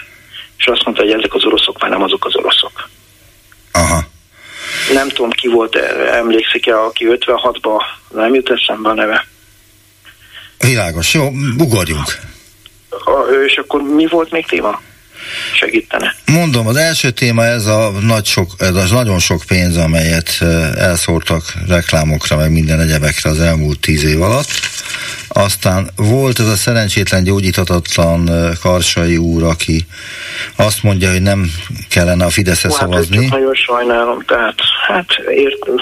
[0.56, 2.88] és azt mondta, hogy ezek az oroszok már nem azok az oroszok.
[3.72, 4.00] Aha.
[4.92, 5.76] Nem tudom, ki volt,
[6.10, 9.26] emlékszik-e, aki 56-ban, nem jut eszembe a neve.
[10.64, 12.18] Világos, jó, ugorjunk.
[12.88, 14.80] A, és akkor mi volt még téma?
[15.54, 16.14] segítene.
[16.26, 20.38] Mondom, az első téma ez a nagy sok, ez az nagyon sok pénz, amelyet
[20.76, 24.48] elszórtak reklámokra, meg minden egyebekre az elmúlt tíz év alatt.
[25.36, 29.86] Aztán volt ez a szerencsétlen gyógyíthatatlan Karsai úr, aki
[30.56, 31.50] azt mondja, hogy nem
[31.90, 33.26] kellene a Fideszre hát, szavazni.
[33.26, 34.54] nagyon sajnálom, tehát
[34.86, 35.74] hát értem.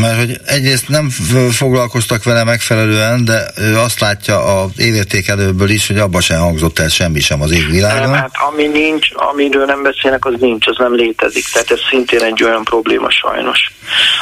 [0.00, 1.10] Mert hogy egyrészt nem
[1.50, 6.88] foglalkoztak vele megfelelően, de ő azt látja az évértékelőből is, hogy abba sem hangzott el
[6.88, 8.14] semmi sem az égvilágon.
[8.14, 11.48] Hát ami nincs, amiről nem beszélnek, az nincs, az nem létezik.
[11.52, 13.72] Tehát ez szintén egy olyan probléma sajnos.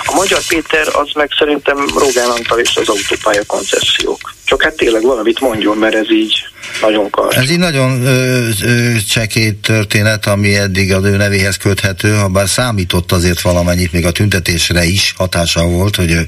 [0.04, 4.36] A Magyar Péter az meg szerintem Rogán Antal és az autópálya koncesziók.
[4.48, 6.32] Csak hát tényleg valamit mondjon, mert ez így
[6.80, 7.36] nagyon kar.
[7.36, 12.48] Ez így nagyon ö, ö, csekét történet, ami eddig az ő nevéhez köthető, ha bár
[12.48, 16.26] számított azért valamennyit, még a tüntetésre is hatása volt, hogy ő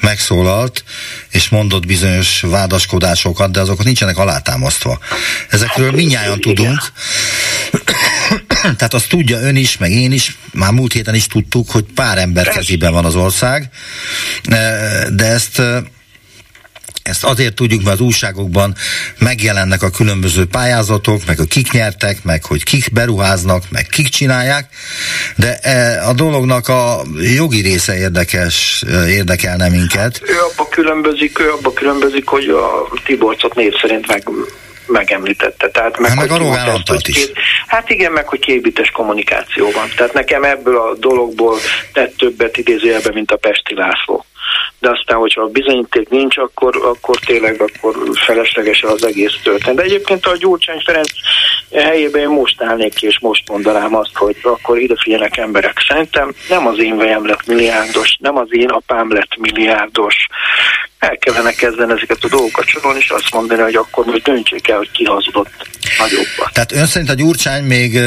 [0.00, 0.84] megszólalt,
[1.30, 4.98] és mondott bizonyos vádaskodásokat, de azok nincsenek alátámasztva.
[5.48, 6.78] Ezekről hát, minnyáján tudunk.
[8.76, 12.18] Tehát azt tudja ön is, meg én is, már múlt héten is tudtuk, hogy pár
[12.18, 13.68] ember kezében van az ország,
[15.10, 15.62] de ezt
[17.08, 18.74] ezt azért tudjuk, mert az újságokban
[19.18, 24.64] megjelennek a különböző pályázatok, meg a kik nyertek, meg hogy kik beruháznak, meg kik csinálják,
[25.36, 27.02] de e, a dolognak a
[27.36, 30.00] jogi része érdekes, e, érdekelne minket.
[30.00, 34.22] Hát ő abba különbözik, ő abba különbözik, hogy a Tiborcot név szerint meg
[34.86, 35.68] megemlítette.
[35.68, 37.16] Tehát meg, hát meg a Rogán is.
[37.16, 37.32] Két,
[37.66, 39.88] hát igen, meg hogy kébites kommunikáció van.
[39.96, 41.58] Tehát nekem ebből a dologból
[41.92, 44.24] tett többet idézőjelben, mint a Pesti László
[44.78, 49.76] de aztán, hogyha bizonyíték nincs, akkor, akkor tényleg akkor felesleges az egész történet.
[49.76, 51.10] De egyébként a Gyurcsány Ferenc
[51.72, 55.84] helyében én most állnék ki, és most mondanám azt, hogy akkor ide figyelnek emberek.
[55.88, 60.14] Szerintem nem az én vejem lett milliárdos, nem az én apám lett milliárdos,
[60.98, 64.76] el kellene kezdeni ezeket a dolgokat sorolni, és azt mondani, hogy akkor most döntsék el,
[64.76, 66.52] hogy ki hazudott nagyobbat.
[66.52, 67.98] Tehát ön szerint a Gyurcsány még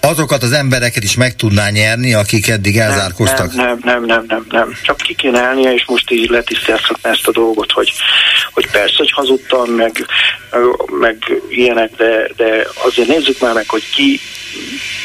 [0.00, 3.54] azokat az embereket is meg tudná nyerni, akik eddig elzárkoztak?
[3.54, 4.76] Nem, nem, nem, nem, nem, nem.
[4.82, 7.92] Csak ki kéne állnia, és most így letisztelhetne ezt a dolgot, hogy,
[8.52, 10.06] hogy persze, hogy hazudtam, meg,
[11.00, 11.16] meg
[11.48, 14.20] ilyenek, de, de azért nézzük már meg, hogy ki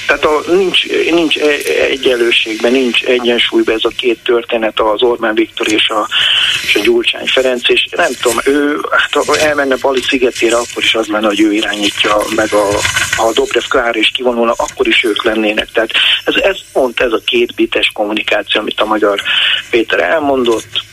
[0.08, 5.72] tehát a, nincs, nincs e- egyenlőségben, nincs egyensúlyban ez a két történet, az Orbán Viktor
[5.72, 6.08] és a,
[6.64, 10.96] és a Gyurcsány Ferenc, és nem tudom, ő hát, ha elmenne Bali szigetére, akkor is
[10.96, 12.68] az lenne, hogy ő irányítja meg a,
[13.18, 15.72] a Dobrev Klár és kivonulna, akkor is ők lennének.
[15.72, 15.92] Tehát
[16.26, 19.22] ez, ez pont ez a két bites kommunikáció, amit a magyar
[19.70, 20.88] Péter elmondott,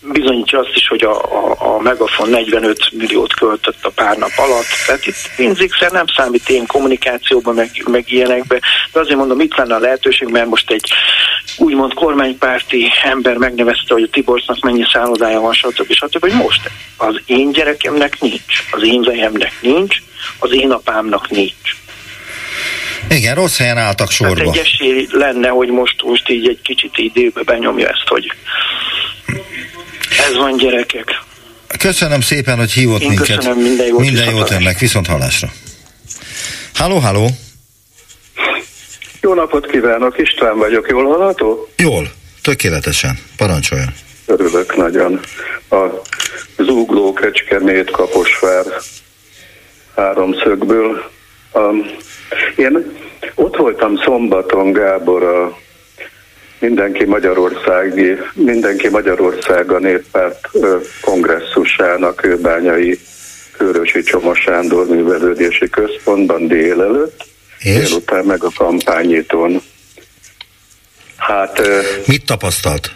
[0.00, 4.66] bizonyítja azt is, hogy a, a, a Megafon 45 milliót költött a pár nap alatt.
[4.86, 8.60] Tehát itt pénzigszer nem számít én kommunikációban, meg, meg ilyenekbe,
[8.92, 10.92] de azért mondom, itt lenne a lehetőség, mert most egy
[11.58, 15.92] úgymond kormánypárti ember megnevezte, hogy a Tiborcnak mennyi szállodája van, stb.
[15.92, 16.20] stb.
[16.20, 19.96] hogy most az én gyerekemnek nincs, az én vejemnek nincs,
[20.38, 21.76] az én apámnak nincs.
[23.10, 24.44] Igen, rossz helyen álltak sorba.
[24.44, 28.32] Hát egy esély lenne, hogy most, most így egy kicsit időbe benyomja ezt, hogy
[30.10, 31.20] ez van gyerekek.
[31.78, 33.36] Köszönöm szépen, hogy hívott Én minket.
[33.36, 34.56] köszönöm, minden jót, Minden viszont jót hallásra.
[34.66, 35.48] önnek, viszont hallásra.
[36.74, 37.28] Halló, halló.
[39.20, 41.68] Jó napot kívánok, István vagyok, jól hallható?
[41.76, 42.10] Jól,
[42.42, 43.18] tökéletesen.
[43.36, 43.94] Parancsoljon.
[44.26, 45.20] Örülök nagyon.
[45.70, 45.76] A
[46.58, 48.64] Zúgló, Kecskemét, Kaposvár
[49.96, 51.10] háromszögből.
[51.52, 51.86] Um,
[52.56, 52.96] én
[53.34, 55.58] ott voltam szombaton, Gábor, a
[56.60, 60.48] Mindenki Magyarországi, Mindenki Magyarország a néppárt
[61.00, 62.98] kongresszusának kőbányai
[63.56, 67.24] Körösi Csomos Sándor művelődési központban délelőtt,
[67.58, 67.74] És?
[67.74, 69.62] délután meg a kampányítón.
[71.16, 71.60] Hát
[72.06, 72.90] Mit tapasztalt?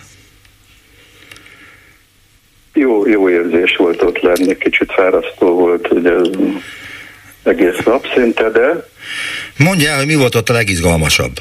[2.73, 6.13] jó, jó érzés volt ott lenni, kicsit fárasztó volt ugye
[7.43, 8.89] egész nap szinte, de
[9.57, 11.33] Mondja el, hogy mi volt ott a legizgalmasabb.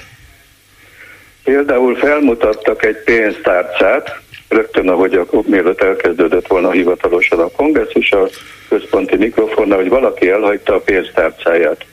[1.51, 8.27] Például felmutattak egy pénztárcát, rögtön ahogy a, mielőtt elkezdődött volna hivatalosan a kongresszus, a
[8.69, 11.85] központi mikrofonnal, hogy valaki elhagyta a pénztárcáját.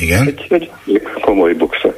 [0.00, 0.26] Igen.
[0.26, 1.94] Egy, egy komoly buksa.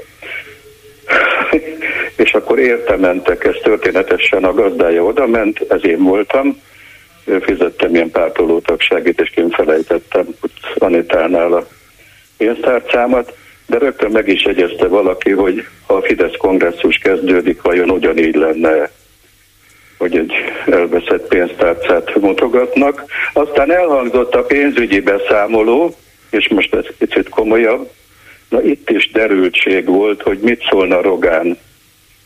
[2.25, 6.61] És akkor érte mentek, ez történetesen a gazdája oda ment, ez én voltam,
[7.41, 10.27] fizettem ilyen pártoló tagságit, és én felejtettem
[10.79, 11.67] Anitánál a
[12.37, 13.38] pénztárcámat,
[13.69, 18.91] de rögtön meg is jegyezte valaki, hogy ha a Fidesz kongresszus kezdődik, vajon ugyanígy lenne
[19.99, 20.33] hogy egy
[20.67, 23.05] elveszett pénztárcát mutogatnak.
[23.33, 25.97] Aztán elhangzott a pénzügyi beszámoló,
[26.31, 27.91] és most ez kicsit komolyabb,
[28.49, 31.59] na itt is derültség volt, hogy mit szólna Rogán,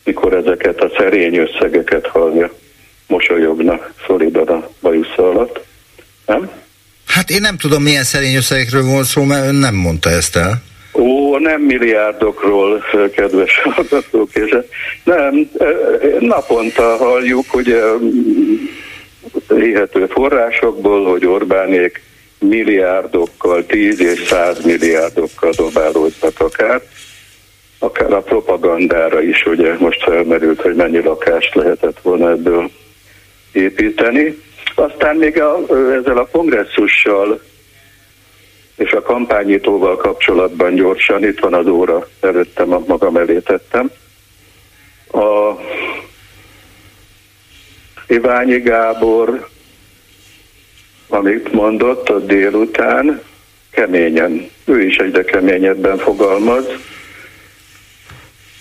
[0.03, 2.53] mikor ezeket a szerény összegeket hallja.
[3.07, 5.59] Mosolyogna szolidan a bajusza alatt.
[6.25, 6.51] Nem?
[7.07, 10.63] Hát én nem tudom, milyen szerény összegekről volt szó, mert ön nem mondta ezt el.
[10.93, 12.83] Ó, nem milliárdokról,
[13.15, 14.57] kedves hallgatók, és
[15.03, 15.49] nem,
[16.19, 17.81] naponta halljuk, ugye
[19.47, 22.01] hihető forrásokból, hogy Orbánék
[22.39, 26.81] milliárdokkal, 10 és 100 milliárdokkal dobálóznak akár,
[27.79, 32.69] akár a propagandára is, ugye most felmerült, hogy mennyi lakást lehetett volna ebből
[33.51, 34.41] építeni.
[34.75, 37.41] Aztán még a, ezzel a kongresszussal
[38.83, 43.91] és a kampányítóval kapcsolatban gyorsan, itt van az óra, előttem a magam elé tettem.
[45.11, 45.51] A
[48.07, 49.47] Iványi Gábor,
[51.07, 53.21] amit mondott a délután,
[53.71, 56.65] keményen, ő is egyre keményebben fogalmaz,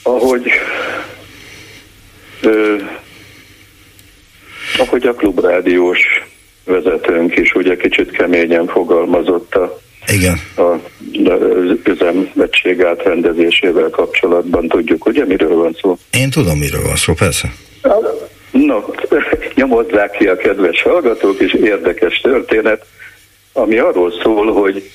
[0.02, 0.50] ahogy
[2.40, 2.76] ö,
[4.78, 6.00] ahogy a klubrádiós
[6.64, 10.40] vezetőnk is ugye kicsit keményen fogalmazott a Igen.
[10.56, 10.62] a,
[11.30, 11.40] az
[11.84, 15.98] üzemegység átrendezésével kapcsolatban tudjuk, ugye miről van szó?
[16.10, 17.52] Én tudom, miről van szó, persze.
[18.50, 18.80] No,
[19.54, 22.84] nyomozzák ki a kedves hallgatók, és érdekes történet,
[23.52, 24.90] ami arról szól, hogy,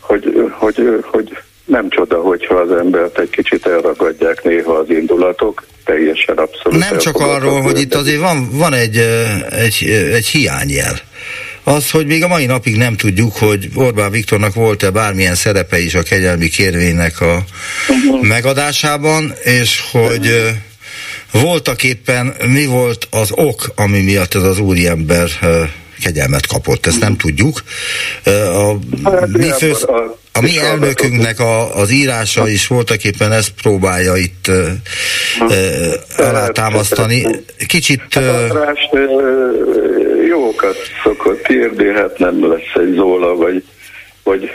[0.00, 6.36] hogy, hogy, hogy nem csoda, hogyha az embert egy kicsit elragadják néha az indulatok, teljesen
[6.36, 6.78] abszolút.
[6.78, 8.96] Nem csak arról, hogy itt azért van, van egy,
[9.50, 10.94] egy, egy hiányjel.
[11.68, 15.94] Az, hogy még a mai napig nem tudjuk, hogy Orbán Viktornak volt-e bármilyen szerepe is
[15.94, 17.44] a kegyelmi kérvénynek a
[18.20, 20.52] megadásában, és hogy
[21.32, 25.28] voltak éppen mi volt az ok, ami miatt ez az úriember
[26.02, 27.62] kegyelmet kapott, ezt nem tudjuk.
[28.24, 28.78] Ö, A,
[29.26, 29.82] mi fősz...
[30.32, 34.50] A, mi elnökünknek a, az írása is voltak éppen ezt próbálja itt
[36.16, 37.26] alátámasztani.
[37.66, 38.18] Kicsit...
[40.66, 43.62] Jókat szokott írni, hát nem lesz egy Zola, vagy,
[44.22, 44.52] vagy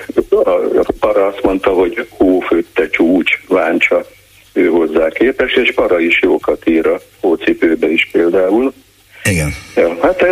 [0.99, 4.05] para azt mondta, hogy hófőtte csúcs, váncsa
[4.53, 8.73] ő hozzá képes, és para is jókat ír a hócipőbe is például.
[9.23, 9.53] Igen.
[9.75, 10.25] Ja, hát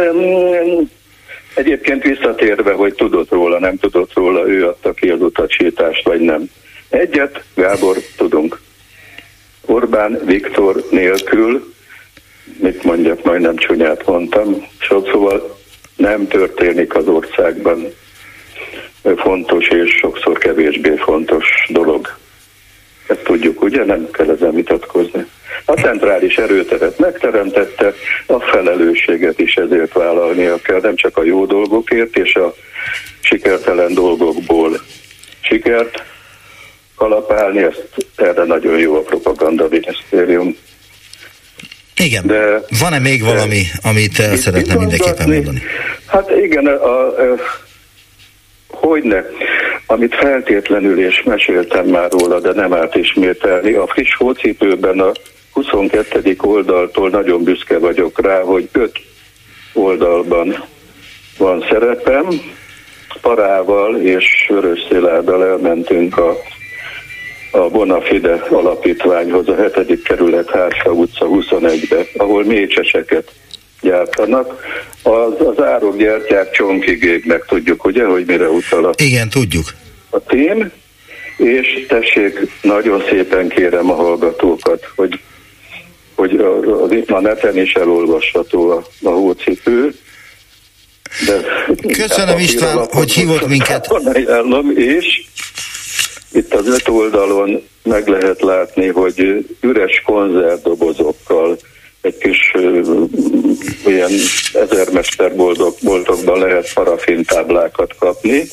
[1.56, 6.50] egyébként visszatérve, hogy tudott róla, nem tudott róla, ő adta ki az utasítást, vagy nem.
[6.90, 8.62] Egyet, Gábor, tudunk.
[9.66, 11.74] Orbán Viktor nélkül,
[12.58, 14.68] mit mondjak, majdnem csúnyát mondtam,
[15.12, 15.59] szóval
[16.00, 17.94] nem történik az országban
[19.16, 22.18] fontos és sokszor kevésbé fontos dolog.
[23.08, 23.86] Ezt tudjuk, ugye?
[23.86, 25.26] Nem kell ezzel vitatkozni.
[25.66, 27.94] A centrális erőteret megteremtette,
[28.26, 32.54] a felelősséget is ezért vállalnia kell, nem csak a jó dolgokért és a
[33.20, 34.80] sikertelen dolgokból
[35.42, 36.04] sikert
[36.96, 40.56] kalapálni, ezt erre nagyon jó a propaganda minisztérium.
[42.04, 45.62] Igen, de van-e még valami, amit el szeretne mindenképpen mondani?
[46.08, 47.36] Hát igen, a, a,
[48.68, 49.26] hogyne,
[49.86, 55.12] amit feltétlenül és meséltem már róla, de nem árt ismételni, a friss hócipőben a
[55.52, 56.36] 22.
[56.38, 59.00] oldaltól nagyon büszke vagyok rá, hogy öt
[59.74, 60.64] oldalban
[61.38, 62.28] van szerepem.
[63.22, 66.38] Parával és Vörös Szilárdal elmentünk a,
[67.52, 70.02] a Bonafide alapítványhoz, a 7.
[70.02, 73.32] kerület Hársa utca 21-be, ahol mécseseket
[73.82, 74.62] gyártanak.
[75.04, 79.66] Az, az árokgyártyák csonkig égnek, tudjuk, ugye, hogy mire utal a, Igen, tudjuk.
[80.10, 80.72] a tém,
[81.38, 85.20] és tessék, nagyon szépen kérem a hallgatókat, hogy
[86.20, 89.96] hogy a, a, a neten is elolvasható a, a hócipő.
[91.26, 91.42] De
[91.94, 93.88] Köszönöm István, hogy hívott minket.
[94.14, 95.22] Ajánlom, és
[96.32, 101.58] itt az öt oldalon meg lehet látni, hogy üres konzervdobozokkal
[102.02, 102.54] egy kis
[103.86, 104.12] ilyen
[104.54, 105.36] ezermester
[105.82, 108.44] boltokban lehet parafintáblákat kapni,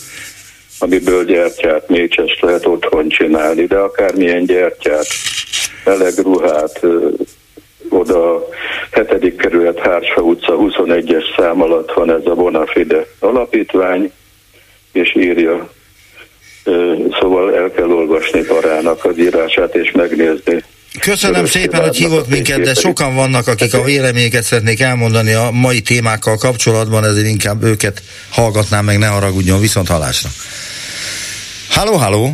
[0.79, 5.07] amiből gyertyát, mécsest lehet otthon csinálni, de akármilyen gyertyát,
[5.85, 6.81] meleg ruhát,
[7.89, 8.49] oda a
[8.93, 9.37] 7.
[9.37, 14.13] kerület Hársa utca 21-es szám alatt van ez a Bonafide alapítvány,
[14.93, 15.71] és írja,
[17.21, 20.65] szóval el kell olvasni parának az írását és megnézni.
[21.01, 25.81] Köszönöm szépen, hogy hívott minket, de sokan vannak, akik a véleményeket szeretnék elmondani a mai
[25.81, 30.29] témákkal kapcsolatban, ezért inkább őket hallgatnám meg, ne haragudjon, viszont halásra.
[31.71, 32.31] Halló, halló!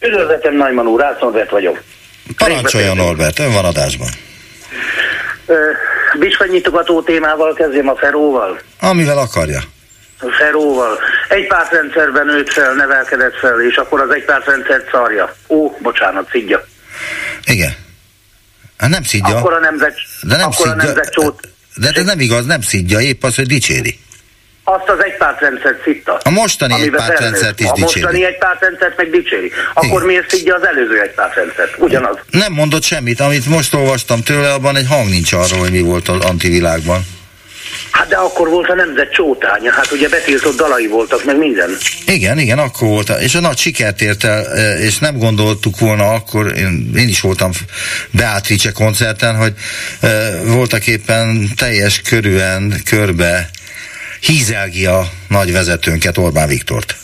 [0.00, 1.82] Üdvözletem, Najman úr, Ászonvert vagyok.
[2.36, 4.08] Parancsoljon Norbert, ön van adásban.
[6.18, 8.60] Bicsfanyitogató témával kezdjem a Feróval.
[8.80, 9.60] Amivel akarja.
[10.22, 10.98] A Feróval.
[11.28, 15.34] Egy pártrendszerben nőtt fel, nevelkedett fel, és akkor az egy pártrendszert szarja.
[15.48, 16.66] Ó, bocsánat, szidja.
[17.44, 17.74] Igen.
[18.78, 19.36] Hát nem szidja.
[19.36, 20.72] Akkor a nemzet, de nem akkor szidja.
[20.72, 21.40] a nemzet csót.
[21.76, 23.98] De ez nem igaz, nem szidja, épp az, hogy dicséri.
[24.64, 26.20] Azt az egypártrendszert szitta.
[26.24, 28.00] A mostani egypártrendszert is A dicséri.
[28.00, 29.52] mostani egypártrendszert meg dicséri.
[29.74, 30.06] Akkor Igen.
[30.06, 31.74] miért szidja az előző egypártrendszert?
[31.78, 32.16] Ugyanaz.
[32.30, 36.08] Nem mondott semmit, amit most olvastam tőle, abban egy hang nincs arról, hogy mi volt
[36.08, 37.02] az antivilágban.
[37.92, 39.72] Hát de akkor volt a nemzet csótánya.
[39.72, 41.70] Hát ugye betiltott dalai voltak, meg minden.
[42.06, 43.08] Igen, igen, akkor volt.
[43.08, 47.20] És a nagy sikert ért el, e, és nem gondoltuk volna akkor, én, én is
[47.20, 47.50] voltam
[48.10, 49.52] Beatrice koncerten, hogy
[50.00, 53.50] e, voltak éppen teljes körűen, körbe
[54.20, 57.01] hízelgi a nagy vezetőnket, Orbán Viktort.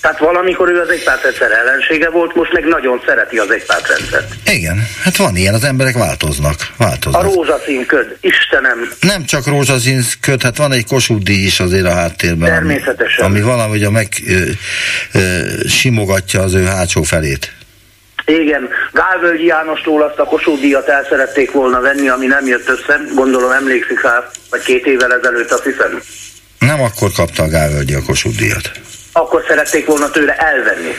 [0.00, 4.34] Tehát valamikor ő az egypártrendszer ellensége volt, most meg nagyon szereti az egypártrendszert.
[4.52, 7.22] Igen, hát van ilyen, az emberek változnak, A változnak.
[7.22, 12.48] rózsaszín köd, Istenem, Nem csak rózsaszín köt, hát van egy kosúdi is azért a háttérben.
[12.56, 13.24] ami- Természetesen.
[13.24, 14.40] Ami valahogy a meg ö,
[15.12, 17.52] ö, simogatja az ő hátsó felét.
[18.26, 23.00] igen, Gálvölgyi Jánostól azt a Kossuth díjat el szerették volna venni, ami nem jött össze,
[23.14, 26.00] gondolom emlékszik rá, vagy két évvel ezelőtt azt hiszem.
[26.58, 28.70] Nem akkor kapta a Gálvölgyi a Kossuth díjat.
[29.18, 30.90] Akkor szerették volna tőle elvenni.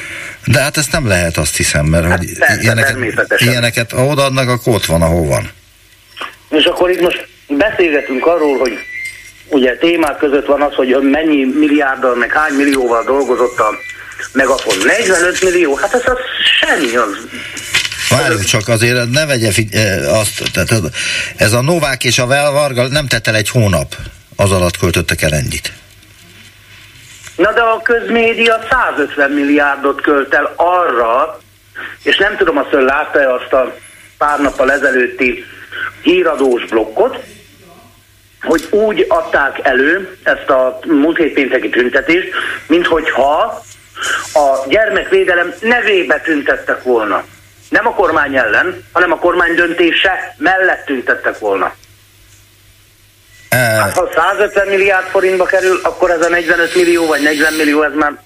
[0.45, 2.97] De hát ezt nem lehet, azt hiszem, mert hogy Hát persze, ilyeneket,
[3.37, 5.49] ilyeneket, ha odaadnak, akkor ott van, ahol van.
[6.49, 8.71] És akkor itt most beszélgetünk arról, hogy
[9.47, 13.69] ugye témák között van az, hogy mennyi milliárddal, meg hány millióval dolgozott a
[14.31, 14.75] Megafon.
[14.85, 16.17] 45 millió, hát ez az
[16.59, 17.17] semmi az.
[18.09, 20.79] Várjunk csak azért, ne vegye figy- eh, azt, tehát ez-
[21.35, 23.95] ez a Novák és a Varga nem tett el egy hónap,
[24.35, 25.73] az alatt költöttek el ennyit.
[27.39, 31.39] Na de a közmédia 150 milliárdot költ el arra,
[32.03, 33.75] és nem tudom azt, hogy látta-e azt a
[34.17, 35.45] pár nappal ezelőtti
[36.01, 37.17] híradós blokkot,
[38.41, 42.27] hogy úgy adták elő ezt a múlt hét pénteki tüntetést,
[42.67, 43.63] minthogyha
[44.33, 47.23] a gyermekvédelem nevébe tüntettek volna.
[47.69, 51.73] Nem a kormány ellen, hanem a kormány döntése mellett tüntettek volna.
[53.49, 57.93] Hát, ha 150 milliárd forintba kerül, akkor ez a 45 millió vagy 40 millió, ez
[57.95, 58.19] már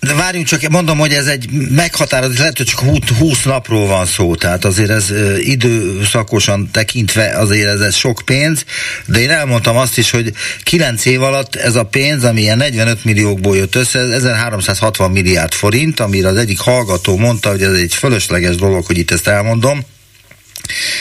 [0.00, 2.80] de várjunk csak, mondom, hogy ez egy meghatározott, lehet, hogy csak
[3.18, 8.64] 20 napról van szó, tehát azért ez időszakosan tekintve azért ez, ez sok pénz,
[9.06, 10.32] de én elmondtam azt is, hogy
[10.62, 16.00] 9 év alatt ez a pénz, ami ilyen 45 milliókból jött össze, 1360 milliárd forint,
[16.00, 19.80] amire az egyik hallgató mondta, hogy ez egy fölösleges dolog, hogy itt ezt elmondom,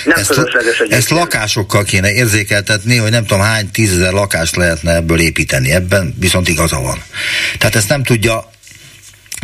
[0.05, 0.41] nem ezt,
[0.89, 5.71] ezt lakásokkal kéne érzékeltetni, hogy nem tudom hány tízezer lakást lehetne ebből építeni.
[5.71, 7.03] Ebben viszont igaza van.
[7.57, 8.49] Tehát ezt nem tudja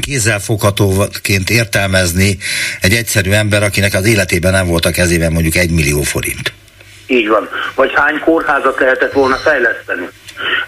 [0.01, 2.37] kézzelfoghatóként értelmezni
[2.81, 6.53] egy egyszerű ember, akinek az életében nem volt a kezében mondjuk egy millió forint.
[7.07, 7.49] Így van.
[7.75, 10.09] Vagy hány kórházat lehetett volna fejleszteni.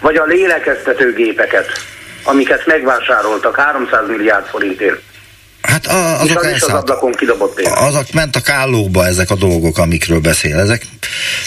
[0.00, 1.66] Vagy a lélekeztetőgépeket,
[2.22, 5.00] amiket megvásároltak 300 milliárd forintért.
[5.66, 10.20] Hát a, azok, az, az ablakon kidobott azok ment a kállókba ezek a dolgok, amikről
[10.20, 10.58] beszél.
[10.58, 10.86] Ezek,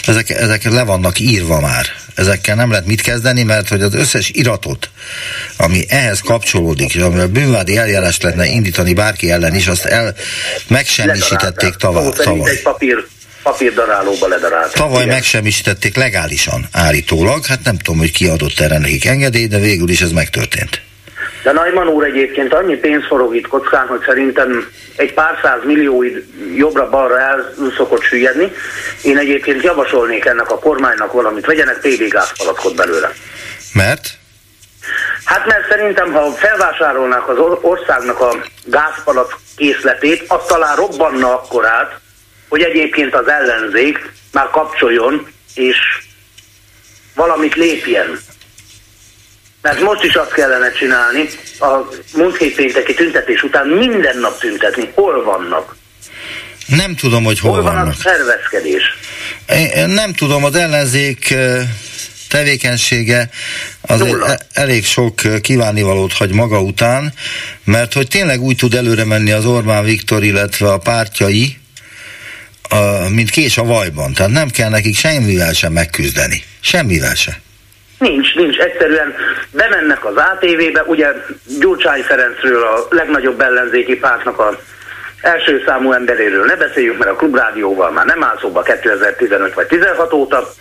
[0.06, 1.86] ezek, ezek le vannak írva már.
[2.14, 4.90] Ezekkel nem lehet mit kezdeni, mert hogy az összes iratot,
[5.56, 10.14] ami ehhez kapcsolódik, és amivel bűnvádi eljárást lehetne indítani bárki ellen is, azt el
[10.68, 12.10] megsemmisítették tavaly.
[12.10, 12.50] tavaly.
[12.50, 13.06] Egy papír
[13.42, 14.72] papírdarálóba ledarálták.
[14.72, 15.14] Tavaly igen.
[15.14, 20.00] megsemmisítették legálisan állítólag, hát nem tudom, hogy ki adott erre nekik engedélyt, de végül is
[20.00, 20.80] ez megtörtént.
[21.42, 26.04] De Najman úr egyébként annyi pénz forog itt kockán, hogy szerintem egy pár száz millió
[26.54, 28.52] jobbra-balra el szokott süllyedni.
[29.02, 33.12] Én egyébként javasolnék ennek a kormánynak valamit, vegyenek PB gázpalackot belőle.
[33.72, 34.18] Mert?
[35.24, 41.98] Hát mert szerintem, ha felvásárolnák az országnak a gázpalack készletét, az talán robbanna akkor át,
[42.48, 45.76] hogy egyébként az ellenzék már kapcsoljon, és
[47.14, 48.18] valamit lépjen.
[49.62, 54.90] Mert most is azt kellene csinálni, a múlt hét pénteki tüntetés után minden nap tüntetni.
[54.94, 55.76] Hol vannak?
[56.66, 57.94] Nem tudom, hogy hol, hol van vannak.
[57.98, 58.82] a szervezkedés?
[59.74, 61.34] Én nem tudom, az ellenzék
[62.28, 63.30] tevékenysége
[63.80, 67.14] az e- elég sok kívánivalót hagy maga után,
[67.64, 71.58] mert hogy tényleg úgy tud előre menni az Orbán Viktor, illetve a pártjai,
[73.08, 74.12] mint kés a vajban.
[74.12, 76.44] Tehát nem kell nekik semmivel sem megküzdeni.
[76.60, 77.34] Semmivel sem.
[78.00, 78.58] Nincs, nincs.
[78.58, 79.14] Egyszerűen
[79.50, 81.12] bemennek az ATV-be, ugye
[81.58, 84.60] Gyurcsány Ferencről, a legnagyobb ellenzéki pártnak a
[85.20, 90.12] első számú emberéről ne beszéljünk, mert a klubrádióval már nem áll szóba 2015 vagy 16
[90.12, 90.52] óta.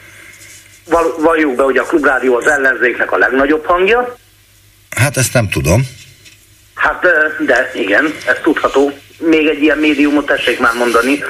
[1.18, 4.16] Valljuk be, hogy a klubrádió az ellenzéknek a legnagyobb hangja.
[4.96, 5.82] Hát ezt nem tudom.
[6.76, 7.06] Hát
[7.46, 8.92] de igen, ez tudható.
[9.18, 11.24] Még egy ilyen médiumot tessék már mondani,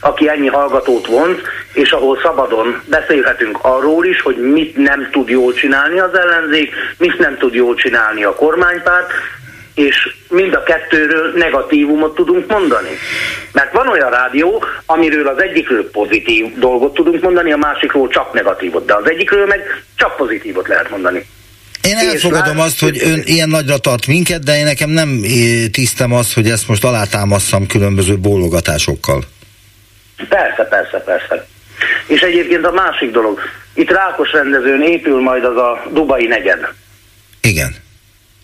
[0.00, 1.40] aki ennyi hallgatót vont,
[1.74, 7.18] és ahol szabadon beszélhetünk arról is, hogy mit nem tud jól csinálni az ellenzék, mit
[7.18, 9.10] nem tud jól csinálni a kormánypárt,
[9.74, 12.88] és mind a kettőről negatívumot tudunk mondani.
[13.52, 18.84] Mert van olyan rádió, amiről az egyikről pozitív dolgot tudunk mondani, a másikról csak negatívot,
[18.84, 21.26] de az egyikről meg csak pozitívot lehet mondani.
[21.82, 25.20] Én elfogadom azt, hogy ön ilyen nagyra tart minket, de én nekem nem
[25.72, 29.24] tisztem az, hogy ezt most alátámasszam különböző bólogatásokkal.
[30.28, 31.46] Persze, persze, persze.
[32.06, 33.40] És egyébként a másik dolog,
[33.74, 36.68] itt Rákos rendezőn épül majd az a Dubai negyed.
[37.40, 37.74] Igen.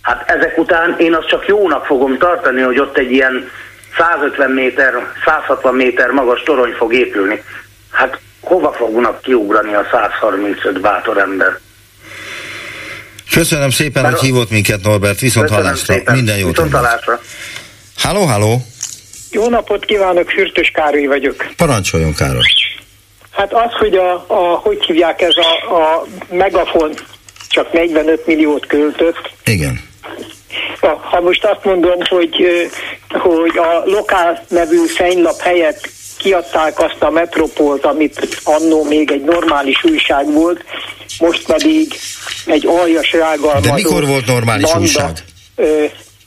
[0.03, 3.51] Hát ezek után én azt csak jónak fogom tartani, hogy ott egy ilyen
[3.97, 4.93] 150 méter,
[5.25, 7.43] 160 méter magas torony fog épülni.
[7.91, 11.59] Hát hova fognak kiugrani a 135 bátor ember?
[13.33, 15.95] Köszönöm szépen, Mert hogy hívott minket Norbert, viszont hallásra.
[15.95, 16.15] Szépen.
[16.15, 16.51] Minden jót.
[16.51, 17.21] Viszont hallásra.
[17.97, 18.63] Halló, halló.
[19.31, 21.47] Jó napot kívánok, Fürtös Károly vagyok.
[21.57, 22.43] Parancsoljon, Károly.
[23.41, 26.95] Hát az, hogy a, a hogy hívják ez a, a megafon
[27.49, 29.31] csak 45 milliót költött.
[29.45, 29.81] Igen.
[30.81, 32.47] Ha most azt mondom, hogy,
[33.09, 39.85] hogy a lokál nevű fénylap helyett kiadták azt a metropolt, amit annó még egy normális
[39.85, 40.65] újság volt,
[41.19, 41.95] most pedig
[42.47, 45.25] egy aljas rágalmazó De mikor volt normális banda, újság?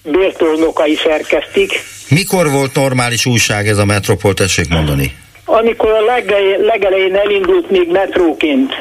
[0.04, 1.84] bértolnokai szerkesztik.
[2.08, 5.22] Mikor volt normális újság ez a Metropol, tessék mondani?
[5.46, 8.74] Amikor a legelején, legelején elindult még metróként,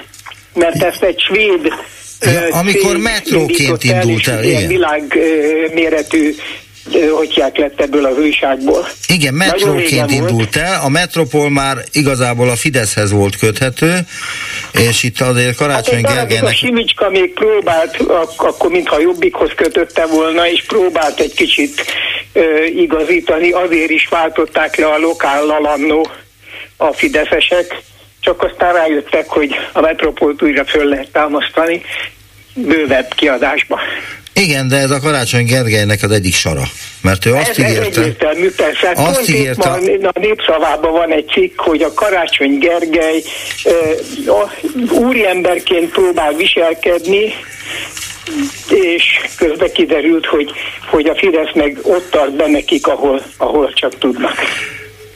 [0.54, 1.72] mert ezt egy svéd
[2.24, 4.66] Ja, amikor metróként indult el, igen.
[4.66, 6.34] világméretű
[7.16, 8.88] hogy lett ebből a újságból.
[9.08, 13.98] Igen, metróként indult el, a Metropol már igazából a Fideszhez volt köthető,
[14.72, 16.50] és itt azért Karácsony hát Gergelynek...
[16.50, 17.96] A Simicska még próbált,
[18.36, 21.84] akkor mintha Jobbikhoz kötötte volna, és próbált egy kicsit
[22.32, 26.10] ö, igazítani, azért is váltották le a lokál lalannó
[26.82, 27.82] a fideszesek,
[28.20, 31.82] csak aztán rájöttek, hogy a Metropolt újra föl lehet támasztani
[32.54, 33.80] bővebb kiadásba.
[34.34, 36.62] Igen, de ez a Karácsony Gergelynek az egyik sara.
[37.02, 37.86] Mert ő azt ez, ígérte...
[37.86, 38.86] Ez egyértelmű, persze.
[38.86, 43.22] Hát Azt Pont ígérte- van, a népszavában van egy cikk, hogy a Karácsony Gergely
[43.64, 47.34] uh, úriemberként próbál viselkedni,
[48.68, 49.04] és
[49.36, 50.52] közben kiderült, hogy,
[50.90, 54.34] hogy a Fidesz meg ott tart be nekik, ahol, ahol csak tudnak.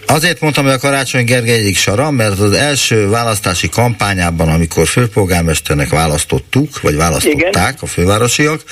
[0.07, 5.89] Azért mondtam, hogy a Karácsony Gergely egyik sara, mert az első választási kampányában, amikor főpolgármesternek
[5.89, 7.75] választottuk, vagy választották Igen.
[7.81, 8.63] a fővárosiak,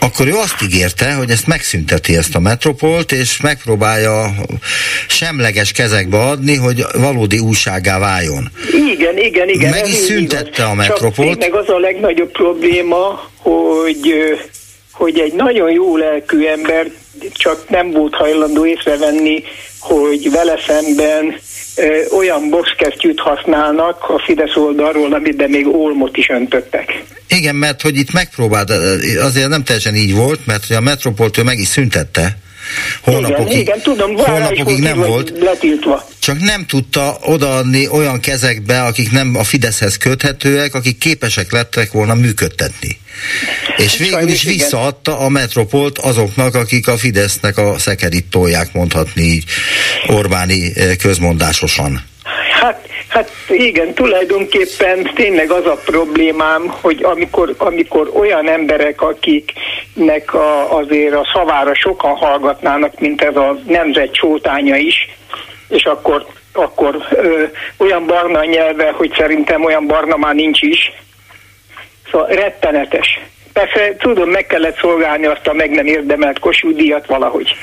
[0.00, 4.34] akkor ő azt ígérte, hogy ezt megszünteti ezt a metropolt, és megpróbálja
[5.08, 8.50] semleges kezekbe adni, hogy valódi újságá váljon.
[8.92, 9.70] Igen, igen, igen.
[9.70, 11.28] Meg is szüntette a Metropolt.
[11.28, 14.14] Csak meg az a legnagyobb probléma, hogy,
[14.92, 16.86] hogy egy nagyon jó lelkű ember
[17.32, 19.42] csak nem volt hajlandó észrevenni,
[19.82, 21.34] hogy vele szemben
[21.76, 27.04] ö, olyan boxkesztyűt használnak a Fidesz oldalról, amiben még olmot is öntöttek.
[27.28, 28.70] Igen, mert hogy itt megpróbált,
[29.20, 32.36] azért nem teljesen így volt, mert hogy a metropolt ő meg is szüntette.
[33.00, 35.32] Hónapokig, igen, igen, tudom, hónapokig nem volt.
[35.38, 36.08] Letiltva.
[36.18, 42.14] Csak nem tudta odaadni olyan kezekbe, akik nem a Fideszhez köthetőek, akik képesek lettek volna
[42.14, 42.98] működtetni.
[43.76, 49.22] És végül sajnos is visszaadta a metropolt azoknak, akik a Fidesznek a szekerit tolják, mondhatni
[49.22, 49.44] így
[50.06, 52.02] Orbáni eh, közmondásosan.
[52.60, 60.76] Hát, hát igen, tulajdonképpen tényleg az a problémám, hogy amikor, amikor olyan emberek, akiknek a,
[60.76, 65.08] azért a szavára sokan hallgatnának, mint ez a nemzet csótánya is,
[65.68, 67.44] és akkor, akkor ö,
[67.76, 70.92] olyan barna nyelve, hogy szerintem olyan barna már nincs is.
[72.10, 73.20] Szóval rettenetes.
[73.52, 77.54] Persze tudom, meg kellett szolgálni azt a meg nem érdemelt Kossuth díjat valahogy.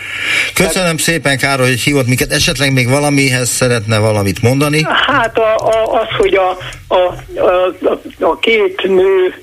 [0.53, 2.31] Köszönöm szépen, Károly, hogy hívott minket.
[2.31, 4.83] Esetleg még valamihez szeretne valamit mondani?
[5.07, 6.99] Hát a, a, az, hogy a, a,
[7.39, 9.41] a, a, két nő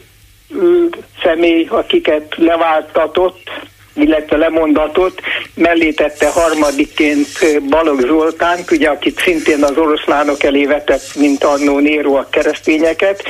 [0.54, 0.84] ö,
[1.22, 3.50] személy, akiket leváltatott,
[3.94, 5.20] illetve lemondatott,
[5.54, 11.78] mellé tette harmadikként ö, Balogh Zoltánt, ugye, akit szintén az oroszlánok elé vetett, mint annó
[11.78, 13.22] Néró a keresztényeket.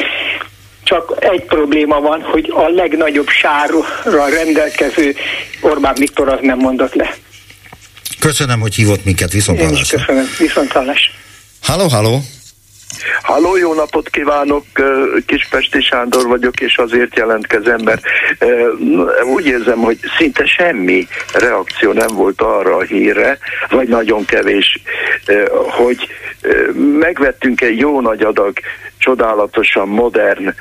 [0.87, 5.15] Csak egy probléma van, hogy a legnagyobb sárra rendelkező
[5.61, 7.15] Orbán Viktor az nem mondott le.
[8.21, 10.27] Köszönöm, hogy hívott minket, viszont Én is köszönöm.
[10.39, 11.11] Viszont hallás.
[11.63, 12.21] Halló, halló!
[13.23, 14.65] Halló, jó napot kívánok,
[15.27, 18.03] Kispesti Sándor vagyok, és azért jelentkezem, mert
[19.35, 23.39] úgy érzem, hogy szinte semmi reakció nem volt arra a hírre,
[23.71, 24.81] vagy nagyon kevés,
[25.71, 26.09] hogy
[26.99, 28.59] megvettünk egy jó nagy adag
[28.99, 30.55] csodálatosan modern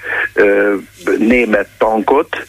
[1.18, 2.48] német tankot,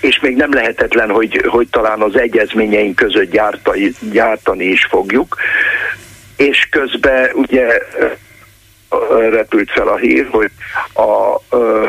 [0.00, 5.36] és még nem lehetetlen, hogy, hogy talán az egyezményeink között gyártani, gyártani is fogjuk.
[6.36, 7.78] És közben ugye
[9.30, 10.50] repült fel a hír, hogy
[10.94, 11.86] a ö,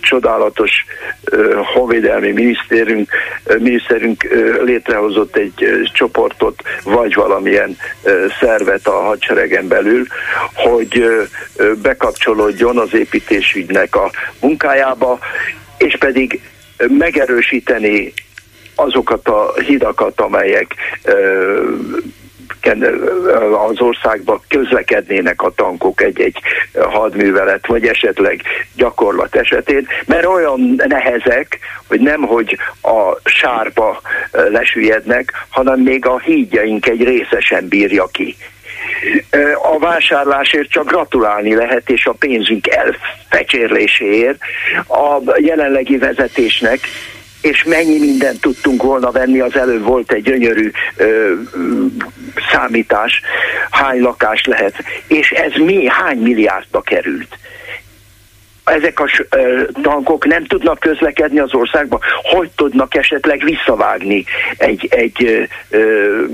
[0.00, 0.84] csodálatos
[1.24, 3.10] ö, honvédelmi minisztérünk,
[3.44, 10.06] ö, miniszterünk ö, létrehozott egy csoportot, vagy valamilyen ö, szervet a hadseregen belül,
[10.54, 11.22] hogy ö,
[11.82, 15.18] bekapcsolódjon az építésügynek a munkájába,
[15.78, 16.40] és pedig
[16.88, 18.12] megerősíteni
[18.74, 20.74] azokat a hidakat, amelyek
[21.04, 21.62] ö,
[23.68, 26.38] az országba közlekednének a tankok egy-egy
[26.74, 28.42] hadművelet, vagy esetleg
[28.74, 36.86] gyakorlat esetén, mert olyan nehezek, hogy nem hogy a sárba lesüllyednek, hanem még a hídjaink
[36.86, 38.36] egy része sem bírja ki.
[39.62, 44.38] A vásárlásért csak gratulálni lehet, és a pénzünk elfecsérléséért
[44.88, 46.78] a jelenlegi vezetésnek,
[47.46, 51.32] és mennyi mindent tudtunk volna venni, az előbb volt egy gyönyörű ö,
[52.52, 53.20] számítás,
[53.70, 54.74] hány lakás lehet,
[55.06, 57.38] és ez mi, hány milliárdba került.
[58.64, 59.08] Ezek a
[59.82, 64.24] tankok nem tudnak közlekedni az országba, hogy tudnak esetleg visszavágni
[64.56, 66.24] egy, egy ö,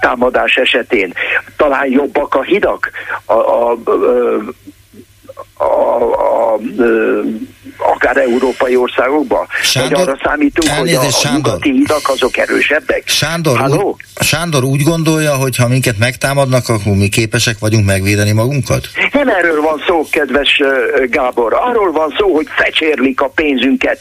[0.00, 1.12] támadás esetén.
[1.56, 2.90] Talán jobbak a hidak,
[3.24, 4.38] a, a, ö,
[5.54, 6.58] a, a, a
[7.78, 9.46] akár európai országokba?
[9.62, 11.42] Sándor, Vagy arra számítunk, hogy a, elnézést, a Sándor.
[11.42, 13.02] nyugati hidak azok erősebbek?
[13.08, 13.88] Sándor Halló?
[13.88, 18.88] úgy, Sándor úgy gondolja, hogy ha minket megtámadnak, akkor mi képesek vagyunk megvédeni magunkat?
[19.12, 20.62] Nem erről van szó, kedves
[21.10, 21.54] Gábor.
[21.54, 23.98] Arról van szó, hogy fecsérlik a pénzünket.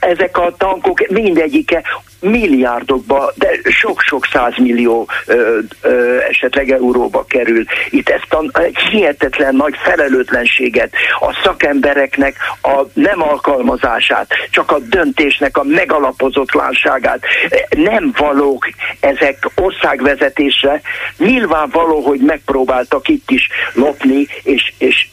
[0.00, 1.82] Ezek a tankok mindegyike
[2.22, 7.64] milliárdokba, de sok-sok százmillió ö, ö, esetleg euróba kerül.
[7.90, 15.56] Itt ezt a egy hihetetlen nagy felelőtlenséget, a szakembereknek a nem alkalmazását, csak a döntésnek
[15.56, 17.20] a megalapozottlanságát
[17.76, 18.68] nem valók
[19.00, 20.80] ezek országvezetésre.
[21.18, 25.08] Nyilvánvaló, hogy megpróbáltak itt is lopni, és, és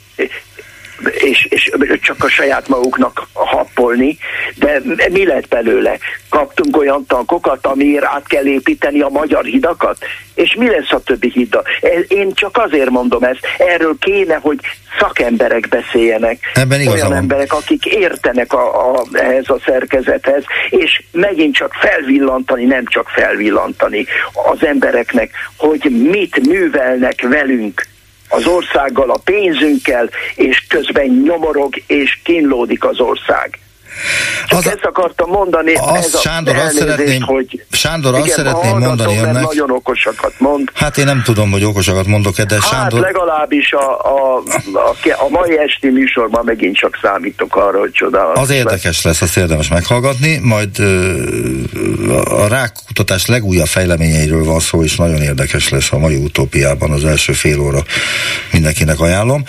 [1.12, 1.72] és, és
[2.02, 4.18] csak a saját maguknak happolni,
[4.56, 4.82] de
[5.12, 5.98] mi lett belőle?
[6.30, 9.98] Kaptunk olyan tankokat, amiért át kell építeni a magyar hidakat?
[10.34, 11.64] És mi lesz a többi híddal?
[12.08, 14.60] Én csak azért mondom ezt, erről kéne, hogy
[15.00, 16.40] szakemberek beszéljenek.
[16.54, 22.86] Ebben Olyan emberek, akik értenek a, a, ehhez a szerkezethez, és megint csak felvillantani, nem
[22.86, 24.06] csak felvillantani
[24.52, 27.88] az embereknek, hogy mit művelnek velünk
[28.30, 33.60] az országgal, a pénzünkkel, és közben nyomorog és kínlódik az ország.
[34.48, 38.36] Csak az, ezt akartam mondani, az, ez a Sándor, azt szeretném, hogy Sándor, azt igen,
[38.38, 39.44] szeretném mondani önnek.
[39.44, 40.70] nagyon okosakat mond.
[40.74, 43.00] Hát én nem tudom, hogy okosakat mondok-e, de hát Sándor...
[43.00, 48.44] legalábbis a, a, a, a mai esti műsorban megint csak számítok arra, hogy csodálatos.
[48.44, 50.80] Az érdekes lesz, azt érdemes meghallgatni, majd
[52.30, 57.34] a rákkutatás legújabb fejleményeiről van szó, és nagyon érdekes lesz a mai utópiában az első
[57.34, 57.80] fél óra.
[58.52, 59.44] Mindenkinek ajánlom.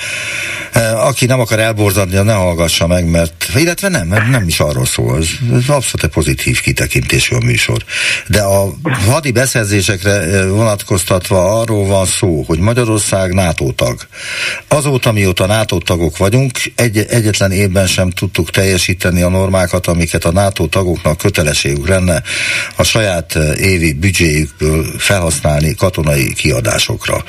[0.95, 5.17] Aki nem akar elborzadni, ne hallgassa meg, mert, illetve nem, mert nem is arról szól,
[5.17, 7.85] ez, ez abszolút pozitív kitekintésű a műsor.
[8.27, 8.73] De a
[9.07, 14.07] hadi beszerzésekre vonatkoztatva arról van szó, hogy Magyarország NATO tag.
[14.69, 20.33] Azóta, mióta NATO tagok vagyunk, egy, egyetlen évben sem tudtuk teljesíteni a normákat, amiket a
[20.33, 22.23] NATO tagoknak kötelességük lenne
[22.77, 27.25] a saját évi büdzséjükből felhasználni katonai kiadásokra.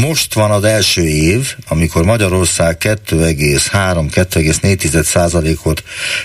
[0.00, 5.82] Most van az első év, amikor Magyarország 2,3-2,4 százalékot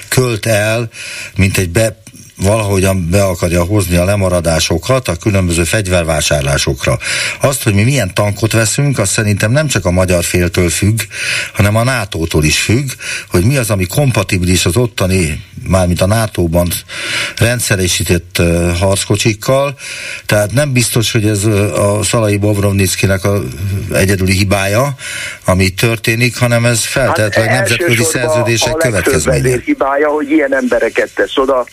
[0.07, 0.89] költ el,
[1.35, 2.01] mint egy be,
[2.39, 6.97] valahogyan be akarja hozni a lemaradásokat a különböző fegyvervásárlásokra.
[7.41, 10.99] Azt, hogy mi milyen tankot veszünk, az szerintem nem csak a magyar féltől függ,
[11.53, 12.89] hanem a NATO-tól is függ,
[13.29, 16.67] hogy mi az, ami kompatibilis az ottani, mármint a NATO-ban
[17.37, 18.41] rendszeresített
[18.79, 19.77] harckocsikkal.
[20.25, 23.41] Tehát nem biztos, hogy ez a Szalai Bobrovnickinek a
[23.93, 24.95] egyedüli hibája,
[25.45, 29.55] ami történik, hanem ez feltétlenül hát nemzetközi szerződések következménye.
[29.55, 31.65] A hibája, hogy ilyen embereket tesz oda,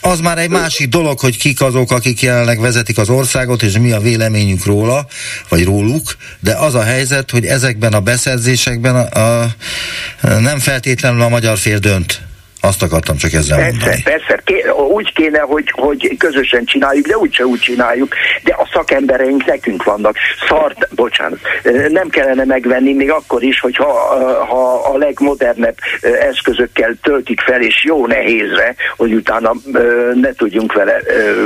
[0.00, 3.92] az már egy másik dolog, hogy kik azok, akik jelenleg vezetik az országot, és mi
[3.92, 5.06] a véleményünk róla,
[5.48, 9.54] vagy róluk, de az a helyzet, hogy ezekben a beszerzésekben a, a,
[10.20, 12.29] nem feltétlenül a magyar fél dönt.
[12.60, 14.02] Azt akartam csak ezzel persze, mondani.
[14.02, 14.42] Persze,
[14.90, 20.16] úgy kéne, hogy, hogy közösen csináljuk, de úgyse úgy csináljuk, de a szakembereink nekünk vannak.
[20.48, 21.38] Szart, bocsánat,
[21.88, 23.86] nem kellene megvenni még akkor is, hogyha
[24.48, 29.52] ha a legmodernebb eszközökkel töltik fel, és jó nehézre, hogy utána
[30.14, 31.00] ne tudjunk vele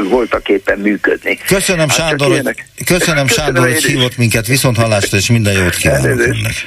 [0.09, 1.39] voltak éppen működni.
[1.47, 2.55] Köszönöm hát Sándor, hogy, köszönöm,
[2.85, 6.65] köszönöm Sándor, hogy hívott minket, viszont hallásra, és minden jót kívánok önnek.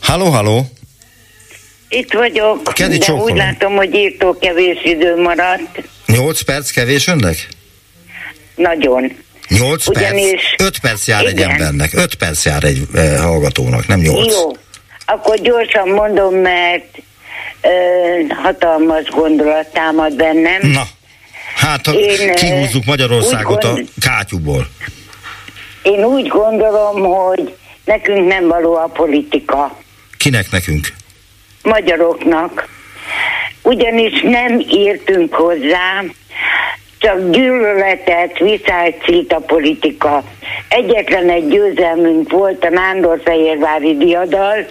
[0.00, 0.70] Halló, halló!
[1.88, 3.30] Itt vagyok, Kedi de csókolom.
[3.30, 5.82] úgy látom, hogy írtó kevés idő maradt.
[6.06, 7.48] 8 perc kevés önnek?
[8.54, 9.16] Nagyon.
[9.48, 10.62] 8 Ugyanis- perc?
[10.62, 11.50] 5 perc jár egy Igen.
[11.50, 14.32] embernek, 5 perc jár egy e, hallgatónak, nem 8.
[14.32, 14.50] Jó,
[15.06, 16.98] akkor gyorsan mondom, mert
[17.60, 17.68] ö,
[18.42, 20.60] hatalmas gondolat támad bennem.
[20.70, 20.82] Na,
[21.56, 24.68] hát ha Én, kihúzzuk Magyarországot úgy a gond- kátyúból.
[25.82, 29.78] Én úgy gondolom, hogy nekünk nem való a politika.
[30.16, 30.92] Kinek nekünk?
[31.66, 32.68] Magyaroknak,
[33.62, 36.02] ugyanis nem értünk hozzá,
[37.06, 40.24] csak gyűlöletet viszálycít a politika.
[40.68, 44.66] Egyetlen egy győzelmünk volt a Nándorfehérvári diadal,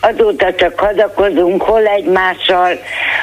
[0.00, 2.78] azóta csak hadakozunk, hol egymással,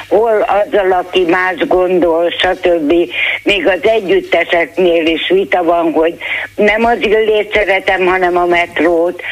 [0.08, 2.92] hol azzal, aki más gondol, stb.
[3.42, 6.14] Még az együtteseknél is vita van, hogy
[6.54, 9.22] nem az illét szeretem, hanem a metrót.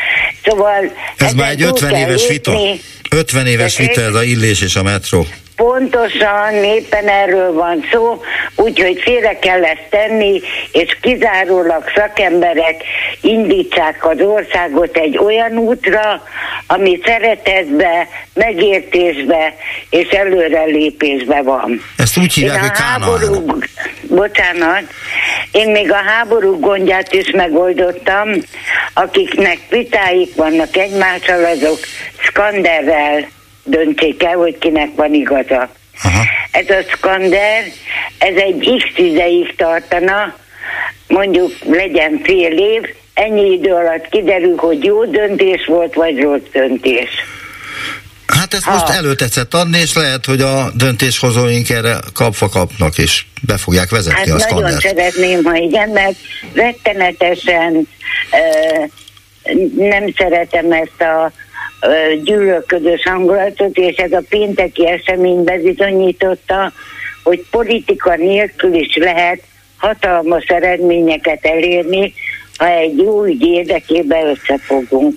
[0.44, 2.50] Szóval Ez már egy túl 50 kell éves vita.
[2.50, 2.80] lépni.
[3.10, 5.26] 50 éves vita ez a illés és a metró.
[5.60, 8.22] Pontosan éppen erről van szó,
[8.56, 10.40] úgyhogy félre kell ezt tenni,
[10.72, 12.82] és kizárólag szakemberek
[13.20, 16.22] indítsák az országot egy olyan útra,
[16.66, 19.54] ami szeretetbe, megértésbe
[19.90, 21.82] és előrelépésbe van.
[21.96, 23.58] Ezt úgy hívják, a hogy háború,
[24.02, 24.82] bocsánat,
[25.52, 28.28] én még a háború gondját is megoldottam,
[28.94, 31.78] akiknek vitáik vannak egymással, azok
[32.18, 33.28] Skanderrel
[33.70, 35.70] döntsék el, hogy kinek van igaza.
[36.02, 36.22] Aha.
[36.50, 37.62] Ez a Skander,
[38.18, 40.34] ez egy x ideig tartana,
[41.08, 42.82] mondjuk legyen fél év,
[43.14, 47.10] ennyi idő alatt kiderül, hogy jó döntés volt, vagy rossz döntés.
[48.26, 53.56] Hát ezt most előtetszett adni, és lehet, hogy a döntéshozóink erre kapva kapnak, és be
[53.56, 54.80] fogják vezetni Hát a nagyon skandert.
[54.80, 56.16] szeretném, ha igen, mert
[56.54, 57.88] rettenetesen
[58.32, 58.84] ö,
[59.76, 61.32] nem szeretem ezt a
[62.24, 66.72] gyűlölködős hangulatot, és ez a pénteki esemény bizonyította,
[67.22, 69.42] hogy politika nélkül is lehet
[69.76, 72.14] hatalmas eredményeket elérni,
[72.56, 75.14] ha egy jó ügy érdekében összefogunk.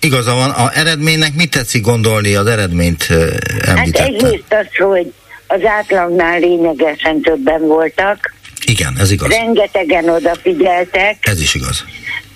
[0.00, 4.02] Igaza van, a eredménynek mit tetszik gondolni, az eredményt említette?
[4.02, 5.12] Hát egyrészt az, hogy
[5.46, 8.34] az átlagnál lényegesen többen voltak.
[8.64, 9.28] Igen, ez igaz.
[9.28, 11.16] Rengetegen odafigyeltek.
[11.20, 11.84] Ez is igaz.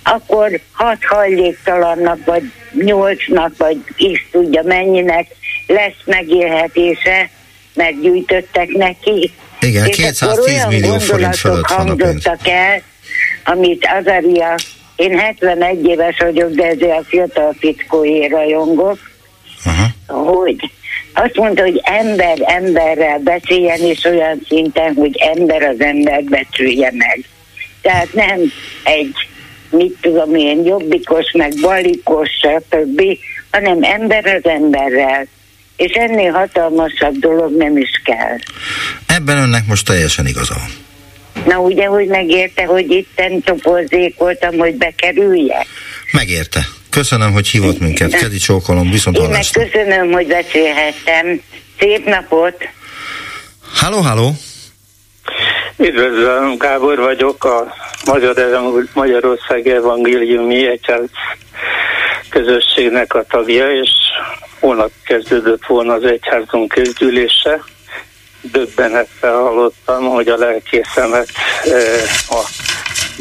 [0.02, 2.42] Akkor hat hajléktalannak, vagy
[2.72, 5.26] nyolcnak, vagy is tudja mennyinek
[5.66, 7.30] lesz megélhetése,
[7.74, 9.32] meggyűjtöttek neki.
[9.60, 12.26] Igen, és 210 millió forint fölött van a pénz.
[12.42, 12.82] el,
[13.44, 14.54] amit Azaria,
[14.96, 18.98] én 71 éves vagyok, de ezért a fiatal fickóé rajongok,
[19.64, 20.36] uh-huh.
[20.36, 20.70] hogy
[21.12, 27.24] azt mondta, hogy ember emberrel beszéljen, és olyan szinten, hogy ember az ember becsülje meg.
[27.82, 28.40] Tehát nem
[28.84, 29.14] egy,
[29.72, 33.02] mit tudom én, jobbikos, meg balikos, stb.,
[33.50, 35.26] hanem ember az emberrel.
[35.76, 38.38] És ennél hatalmasabb dolog nem is kell.
[39.06, 40.70] Ebben önnek most teljesen igaza van.
[41.46, 45.66] Na ugye, hogy megérte, hogy itt topozzékoltam, hogy bekerüljek?
[46.12, 46.60] Megérte.
[46.90, 48.10] Köszönöm, hogy hívott minket.
[48.10, 51.40] Kedi csókolom, viszont Én meg köszönöm, hogy beszélhettem.
[51.78, 52.68] Szép napot!
[53.72, 54.36] Halló, halló!
[55.76, 58.34] Üdvözlöm, Gábor vagyok, a Magyar
[58.94, 61.08] Magyarország Evangéliumi Egyház
[62.30, 63.90] közösségnek a tagja, és
[64.60, 67.64] holnap kezdődött volna az egyházunk közgyűlése.
[68.40, 71.28] Döbbenettel hallottam, hogy a lelkészemet
[72.28, 72.40] a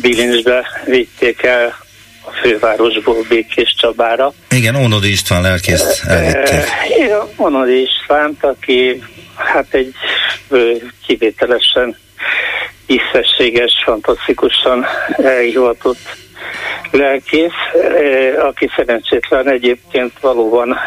[0.01, 1.77] bilincsbe vitték el
[2.25, 4.33] a fővárosból Békés Csabára.
[4.49, 6.63] Igen, Ónodi István lelkészt elvitték.
[6.97, 9.03] Igen, Ónodi István, aki
[9.35, 9.93] hát egy
[11.05, 11.97] kivételesen
[12.85, 14.85] tisztességes, fantasztikusan
[15.17, 16.15] elhivatott
[16.91, 17.59] lelkész,
[18.39, 20.77] aki szerencsétlen egyébként valóban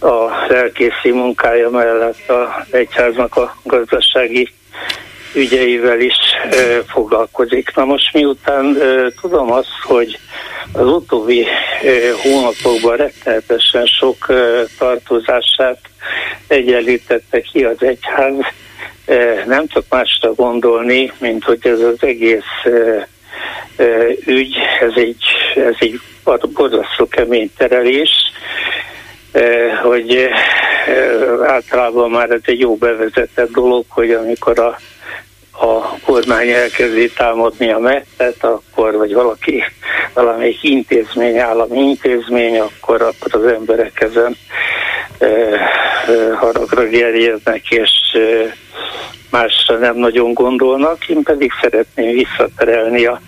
[0.00, 4.48] a lelkészi munkája mellett a egyháznak a gazdasági
[5.34, 6.16] ügyeivel is
[6.50, 7.74] e, foglalkozik.
[7.74, 10.18] Na most miután e, tudom azt, hogy
[10.72, 11.46] az utóbbi
[12.22, 14.26] hónapokban rettenetesen sok
[14.78, 15.78] tartozását
[16.46, 18.34] egyenlítette ki az egyház,
[19.46, 22.64] nem csak másra gondolni, mint hogy ez az egész
[24.26, 25.24] ügy, ez egy,
[25.54, 26.00] ez egy
[26.52, 28.10] borzasztó kemény terelés,
[29.82, 30.28] hogy
[31.46, 34.78] általában már ez egy jó bevezetett dolog, hogy amikor a
[35.60, 39.64] a kormány elkezdi támadni a mettet, akkor, vagy valaki,
[40.14, 44.36] valamelyik intézmény, állami intézmény, akkor, akkor az emberek ezen
[45.18, 48.54] e, e, haragra gerjednek, és e,
[49.30, 51.08] másra nem nagyon gondolnak.
[51.08, 53.20] Én pedig szeretném visszaterelni a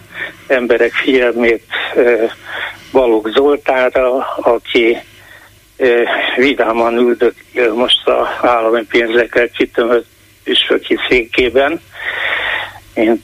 [0.47, 1.65] emberek figyelmét
[1.97, 2.35] e,
[2.93, 4.99] Balogh Zoltánra, aki
[6.37, 7.35] vidáman üldök
[7.75, 10.07] most a állami pénzekkel kitömött
[10.45, 11.81] püspöki székében,
[12.95, 13.23] mint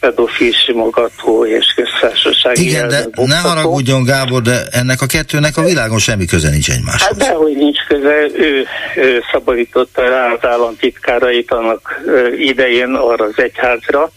[0.00, 5.98] pedofil simogató és köztársasági Igen, de ne haragudjon Gábor, de ennek a kettőnek a világon
[5.98, 7.18] semmi köze nincs egymáshoz.
[7.18, 8.66] Hát dehogy nincs köze, ő,
[8.96, 12.00] ő szabadította rá az államtitkárait annak
[12.38, 14.12] idején arra az egyházra,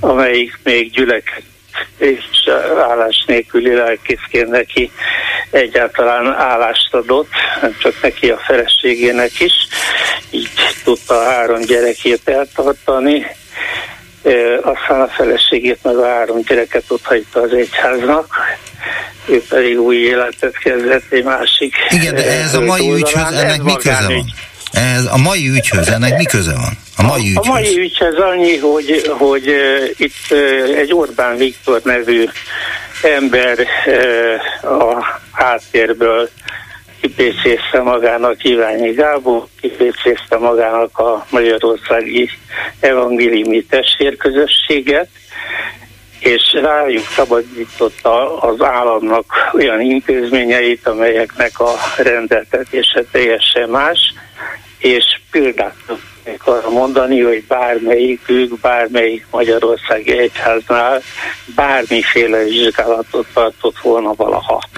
[0.00, 1.42] amelyik még gyülek
[1.98, 2.24] és
[2.88, 4.90] állás nélküli lelkészként neki
[5.50, 7.28] egyáltalán állást adott,
[7.60, 9.52] nem csak neki a feleségének is,
[10.30, 10.50] így
[10.84, 13.26] tudta a három gyerekét eltartani,
[14.62, 18.34] aztán a feleségét meg a három gyereket ott hagyta az egyháznak,
[19.26, 21.74] ő pedig új életet kezdett egy másik.
[21.88, 24.24] Igen, de ez a mai ügyhöz ennek mi köze van?
[24.72, 26.78] Ez a mai ügyhöz ennek mi köze van?
[26.96, 27.46] A mai ügyhöz?
[27.46, 29.54] A mai ügyhöz annyi, hogy, hogy
[29.96, 30.32] itt
[30.76, 32.24] egy Orbán Viktor nevű
[33.02, 33.58] ember
[34.62, 36.28] a háttérből
[37.00, 42.30] kipécézte magának Iványi Gábor, kipécézte magának a Magyarországi
[42.80, 45.08] Evangéliumi Testvérközösséget,
[46.18, 53.98] és rájuk szabadította az államnak olyan intézményeit, amelyeknek a rendeltetése teljesen más,
[54.78, 61.02] és példát tudnék arra mondani, hogy bármelyikük, bármelyik Magyarországi Egyháznál
[61.54, 64.68] bármiféle vizsgálatot tartott volna valaha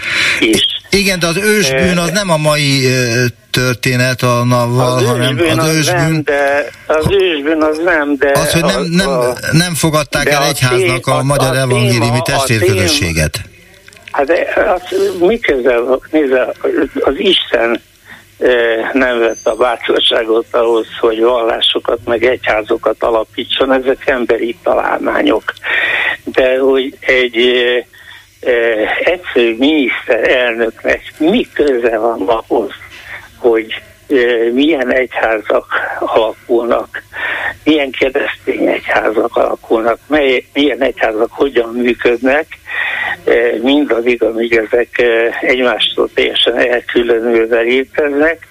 [0.41, 0.67] is.
[0.91, 2.87] Igen, de az ősbűn az nem a mai
[3.51, 5.97] történet a naval, az hanem ősbűn az az ősbűn...
[5.97, 8.31] Nem, de, az ősbűn az nem, de...
[8.31, 13.41] Az, hogy nem, nem, a, nem fogadták el egyháznak a, a magyar evangéliumi testvérközösséget.
[14.13, 14.31] Hát
[14.75, 14.83] az,
[15.19, 15.81] mi köze,
[16.11, 16.53] nézze,
[17.01, 17.81] az Isten
[18.93, 25.53] nem vett a bátorságot ahhoz, hogy vallásokat meg egyházokat alapítson, ezek emberi találmányok.
[26.25, 27.37] De hogy egy
[29.05, 32.71] egyszerű miniszterelnöknek mi köze van ahhoz,
[33.41, 33.83] hogy
[34.53, 35.67] milyen egyházak
[35.99, 37.03] alakulnak,
[37.65, 42.47] milyen keresztény egyházak alakulnak, mely, milyen egyházak hogyan működnek,
[43.63, 45.03] mindaddig, amíg ezek
[45.41, 48.47] egymástól teljesen elkülönülve léteznek,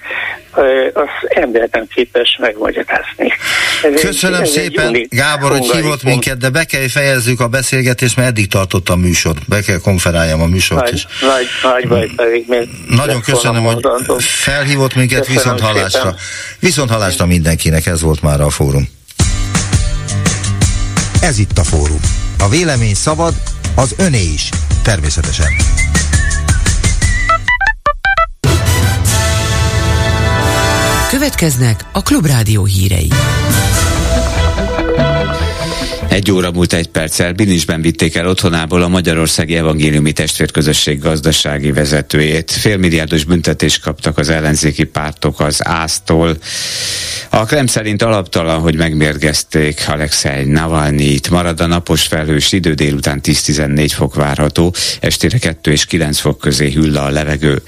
[0.94, 3.34] az ember nem képes megmagyarázni.
[3.84, 8.16] Ez Köszönöm egy, szépen, unik, Gábor, hogy hívott minket, de be kell fejezzük a beszélgetést,
[8.16, 9.36] mert eddig tartott a műsor.
[9.48, 11.08] Be kell konferáljam a műsort nagy, is.
[11.22, 16.00] Nagy, nagy baj pedig még Nagyon köszönöm, hogy felhívott minket, köszönöm viszont hallásra.
[16.00, 16.16] Szépen.
[16.60, 18.90] Viszont hallásra mindenkinek, ez volt már a fórum.
[21.22, 22.00] Ez itt a fórum.
[22.40, 23.34] A vélemény szabad,
[23.76, 24.50] az öné is,
[24.82, 25.48] természetesen.
[31.10, 33.12] Következnek a Klubrádió hírei.
[36.10, 42.52] Egy óra múlt egy perccel Binisben vitték el otthonából a Magyarországi Evangéliumi Testvérközösség gazdasági vezetőjét.
[42.52, 46.38] Félmilliárdos büntetést kaptak az ellenzéki pártok az ÁSZ-tól.
[47.30, 51.30] A Krem szerint alaptalan, hogy megmérgezték Alexei Navalnyit.
[51.30, 56.72] Marad a napos felhős idő, délután 10-14 fok várható, estére 2 és 9 fok közé
[56.72, 57.62] hüll a levegő.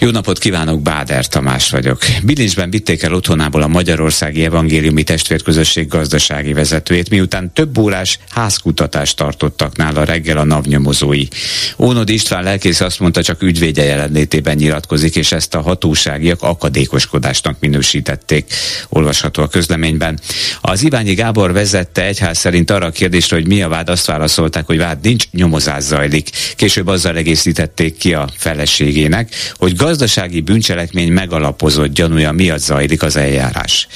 [0.00, 1.98] Jó napot kívánok, Báder Tamás vagyok.
[2.22, 9.76] Bilincsben vitték el otthonából a Magyarországi Evangéliumi Testvérközösség gazdasági vezetőjét, miután több órás házkutatást tartottak
[9.76, 11.26] nála reggel a navnyomozói.
[11.78, 18.52] Ónod István lelkész azt mondta, csak ügyvédje jelenlétében nyilatkozik, és ezt a hatóságiak akadékoskodásnak minősítették
[18.88, 20.20] olvasható a közleményben.
[20.60, 24.66] Az Iványi Gábor vezette egyház szerint arra a kérdésre, hogy mi a vád, azt válaszolták,
[24.66, 26.30] hogy vád nincs, nyomozás zajlik.
[26.56, 33.88] Később azzal egészítették ki a feleségének, hogy gazdasági bűncselekmény megalapozott gyanúja miatt zajlik az eljárás.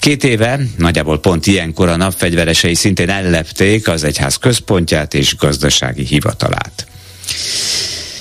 [0.00, 6.86] Két éve, nagyjából pont ilyenkor a napfegyveresei szintén ellepték az egyház központját és gazdasági hivatalát.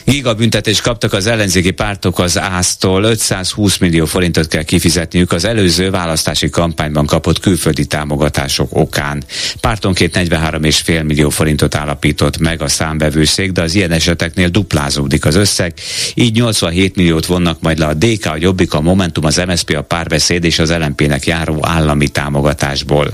[0.05, 6.49] Gigabüntetést kaptak az ellenzéki pártok az ÁSZ-tól, 520 millió forintot kell kifizetniük az előző választási
[6.49, 9.23] kampányban kapott külföldi támogatások okán.
[9.59, 15.73] Pártonként 43,5 millió forintot állapított meg a számbevőszék, de az ilyen eseteknél duplázódik az összeg,
[16.13, 19.81] így 87 milliót vonnak majd le a DK, a Jobbik, a Momentum, az MSZP, a
[19.81, 23.13] Párbeszéd és az LMP-nek járó állami támogatásból.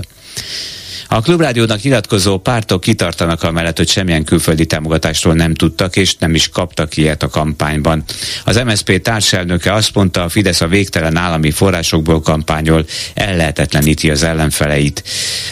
[1.12, 6.48] A klubrádiónak nyilatkozó pártok kitartanak amellett, hogy semmilyen külföldi támogatásról nem tudtak, és nem is
[6.48, 8.04] kaptak ilyet a kampányban.
[8.44, 15.02] Az MSZP társelnöke azt mondta, a Fidesz a végtelen állami forrásokból kampányol, ellehetetleníti az ellenfeleit.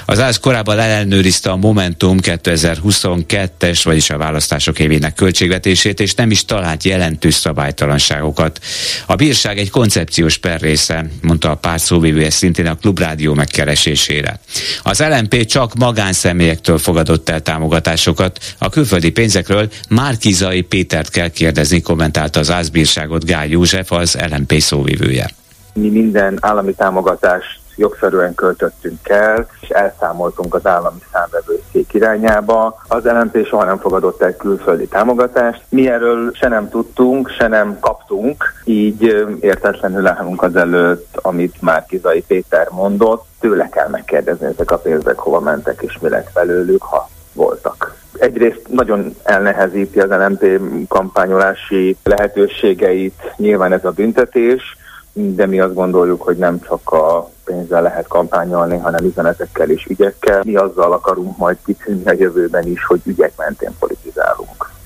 [0.06, 6.44] Az ász korábban ellenőrizte a Momentum 2022-es, vagyis a választások évének költségvetését, és nem is
[6.44, 8.61] talált jelentős szabálytalanságokat.
[9.06, 14.40] A bírság egy koncepciós per része, mondta a párt szóvivője szintén a klubrádió megkeresésére.
[14.82, 18.38] Az LNP csak magánszemélyektől fogadott el támogatásokat.
[18.59, 25.30] A külföldi pénzekről Márkizai Pétert kell kérdezni, kommentálta az ázbírságot Gály József, az LMP szóvivője.
[25.74, 32.83] Mi minden állami támogatást jogszerűen költöttünk el, és elszámoltunk az állami számvevőszék irányába.
[32.89, 35.62] Az LNP soha nem fogadott el külföldi támogatást.
[35.68, 41.87] Mi erről se nem tudtunk, se nem kaptunk, így értetlenül állunk az előtt, amit már
[41.87, 43.26] Kizai Péter mondott.
[43.41, 48.68] Tőle kell megkérdezni, ezek a pénzek hova mentek, és mi lett belőlük, ha voltak egyrészt
[48.68, 54.76] nagyon elnehezíti az LNP kampányolási lehetőségeit, nyilván ez a büntetés,
[55.18, 60.42] de mi azt gondoljuk, hogy nem csak a pénzzel lehet kampányolni, hanem üzenetekkel és ügyekkel.
[60.44, 64.78] Mi azzal akarunk majd kitűnni a jövőben is, hogy ügyek mentén politizálunk.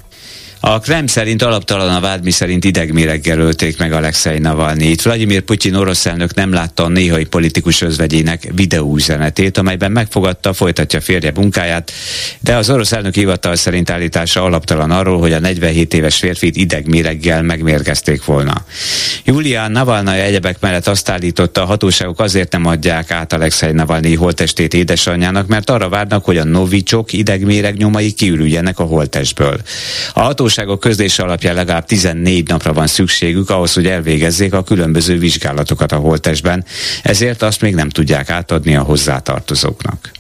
[0.65, 5.03] A Krem szerint alaptalan a vád, mi szerint idegméreggel ölték meg Alexei Navalnyit.
[5.03, 11.33] Vladimir Putyin orosz elnök nem látta a néhai politikus özvegyének videóüzenetét, amelyben megfogadta, folytatja férje
[11.35, 11.93] munkáját,
[12.41, 17.43] de az orosz elnök hivatal szerint állítása alaptalan arról, hogy a 47 éves férfit idegméreggel
[17.43, 18.65] megmérgezték volna.
[19.25, 24.75] Julia Navalnaya egyebek mellett azt állította, a hatóságok azért nem adják át Alexei Navalnyi holtestét
[24.75, 29.61] édesanyjának, mert arra várnak, hogy a novicsok idegméreg nyomai kiürüljenek a holtestből.
[30.13, 35.19] A hatóságok hatóságok közlése alapján legalább 14 napra van szükségük ahhoz, hogy elvégezzék a különböző
[35.19, 36.65] vizsgálatokat a holtestben,
[37.03, 40.11] ezért azt még nem tudják átadni a hozzátartozóknak.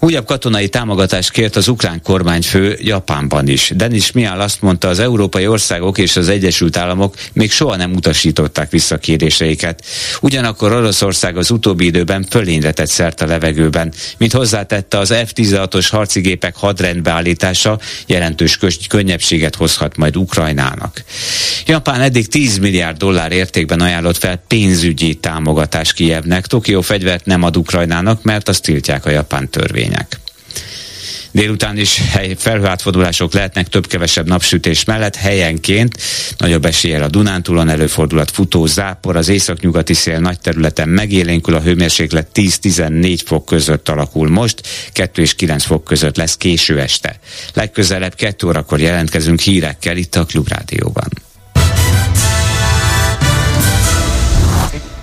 [0.00, 3.72] Újabb katonai támogatást kért az ukrán kormányfő Japánban is.
[3.74, 8.70] Denis Miál azt mondta, az európai országok és az Egyesült Államok még soha nem utasították
[8.70, 9.84] vissza kéréseiket.
[10.20, 16.56] Ugyanakkor Oroszország az utóbbi időben fölényre tett szert a levegőben, mint hozzátette az F-16-os harcigépek
[16.56, 18.58] hadrendbeállítása jelentős
[18.88, 21.04] könnyebbséget hozhat majd Ukrajnának.
[21.66, 26.46] Japán eddig 10 milliárd dollár értékben ajánlott fel pénzügyi támogatást Kijevnek.
[26.46, 30.18] Tokió fegyvert nem ad Ukrajnának, mert azt tiltják a japán törvény törvények.
[31.30, 32.00] Délután is
[32.36, 36.00] felhőátfordulások lehetnek több-kevesebb napsütés mellett helyenként.
[36.36, 42.28] Nagyobb eséllyel a Dunántúlon előfordulat futó zápor, az északnyugati szél nagy területen megélénkül, a hőmérséklet
[42.34, 44.60] 10-14 fok között alakul most,
[44.92, 47.18] 2 és 9 fok között lesz késő este.
[47.54, 51.08] Legközelebb 2 órakor jelentkezünk hírekkel itt a Klubrádióban.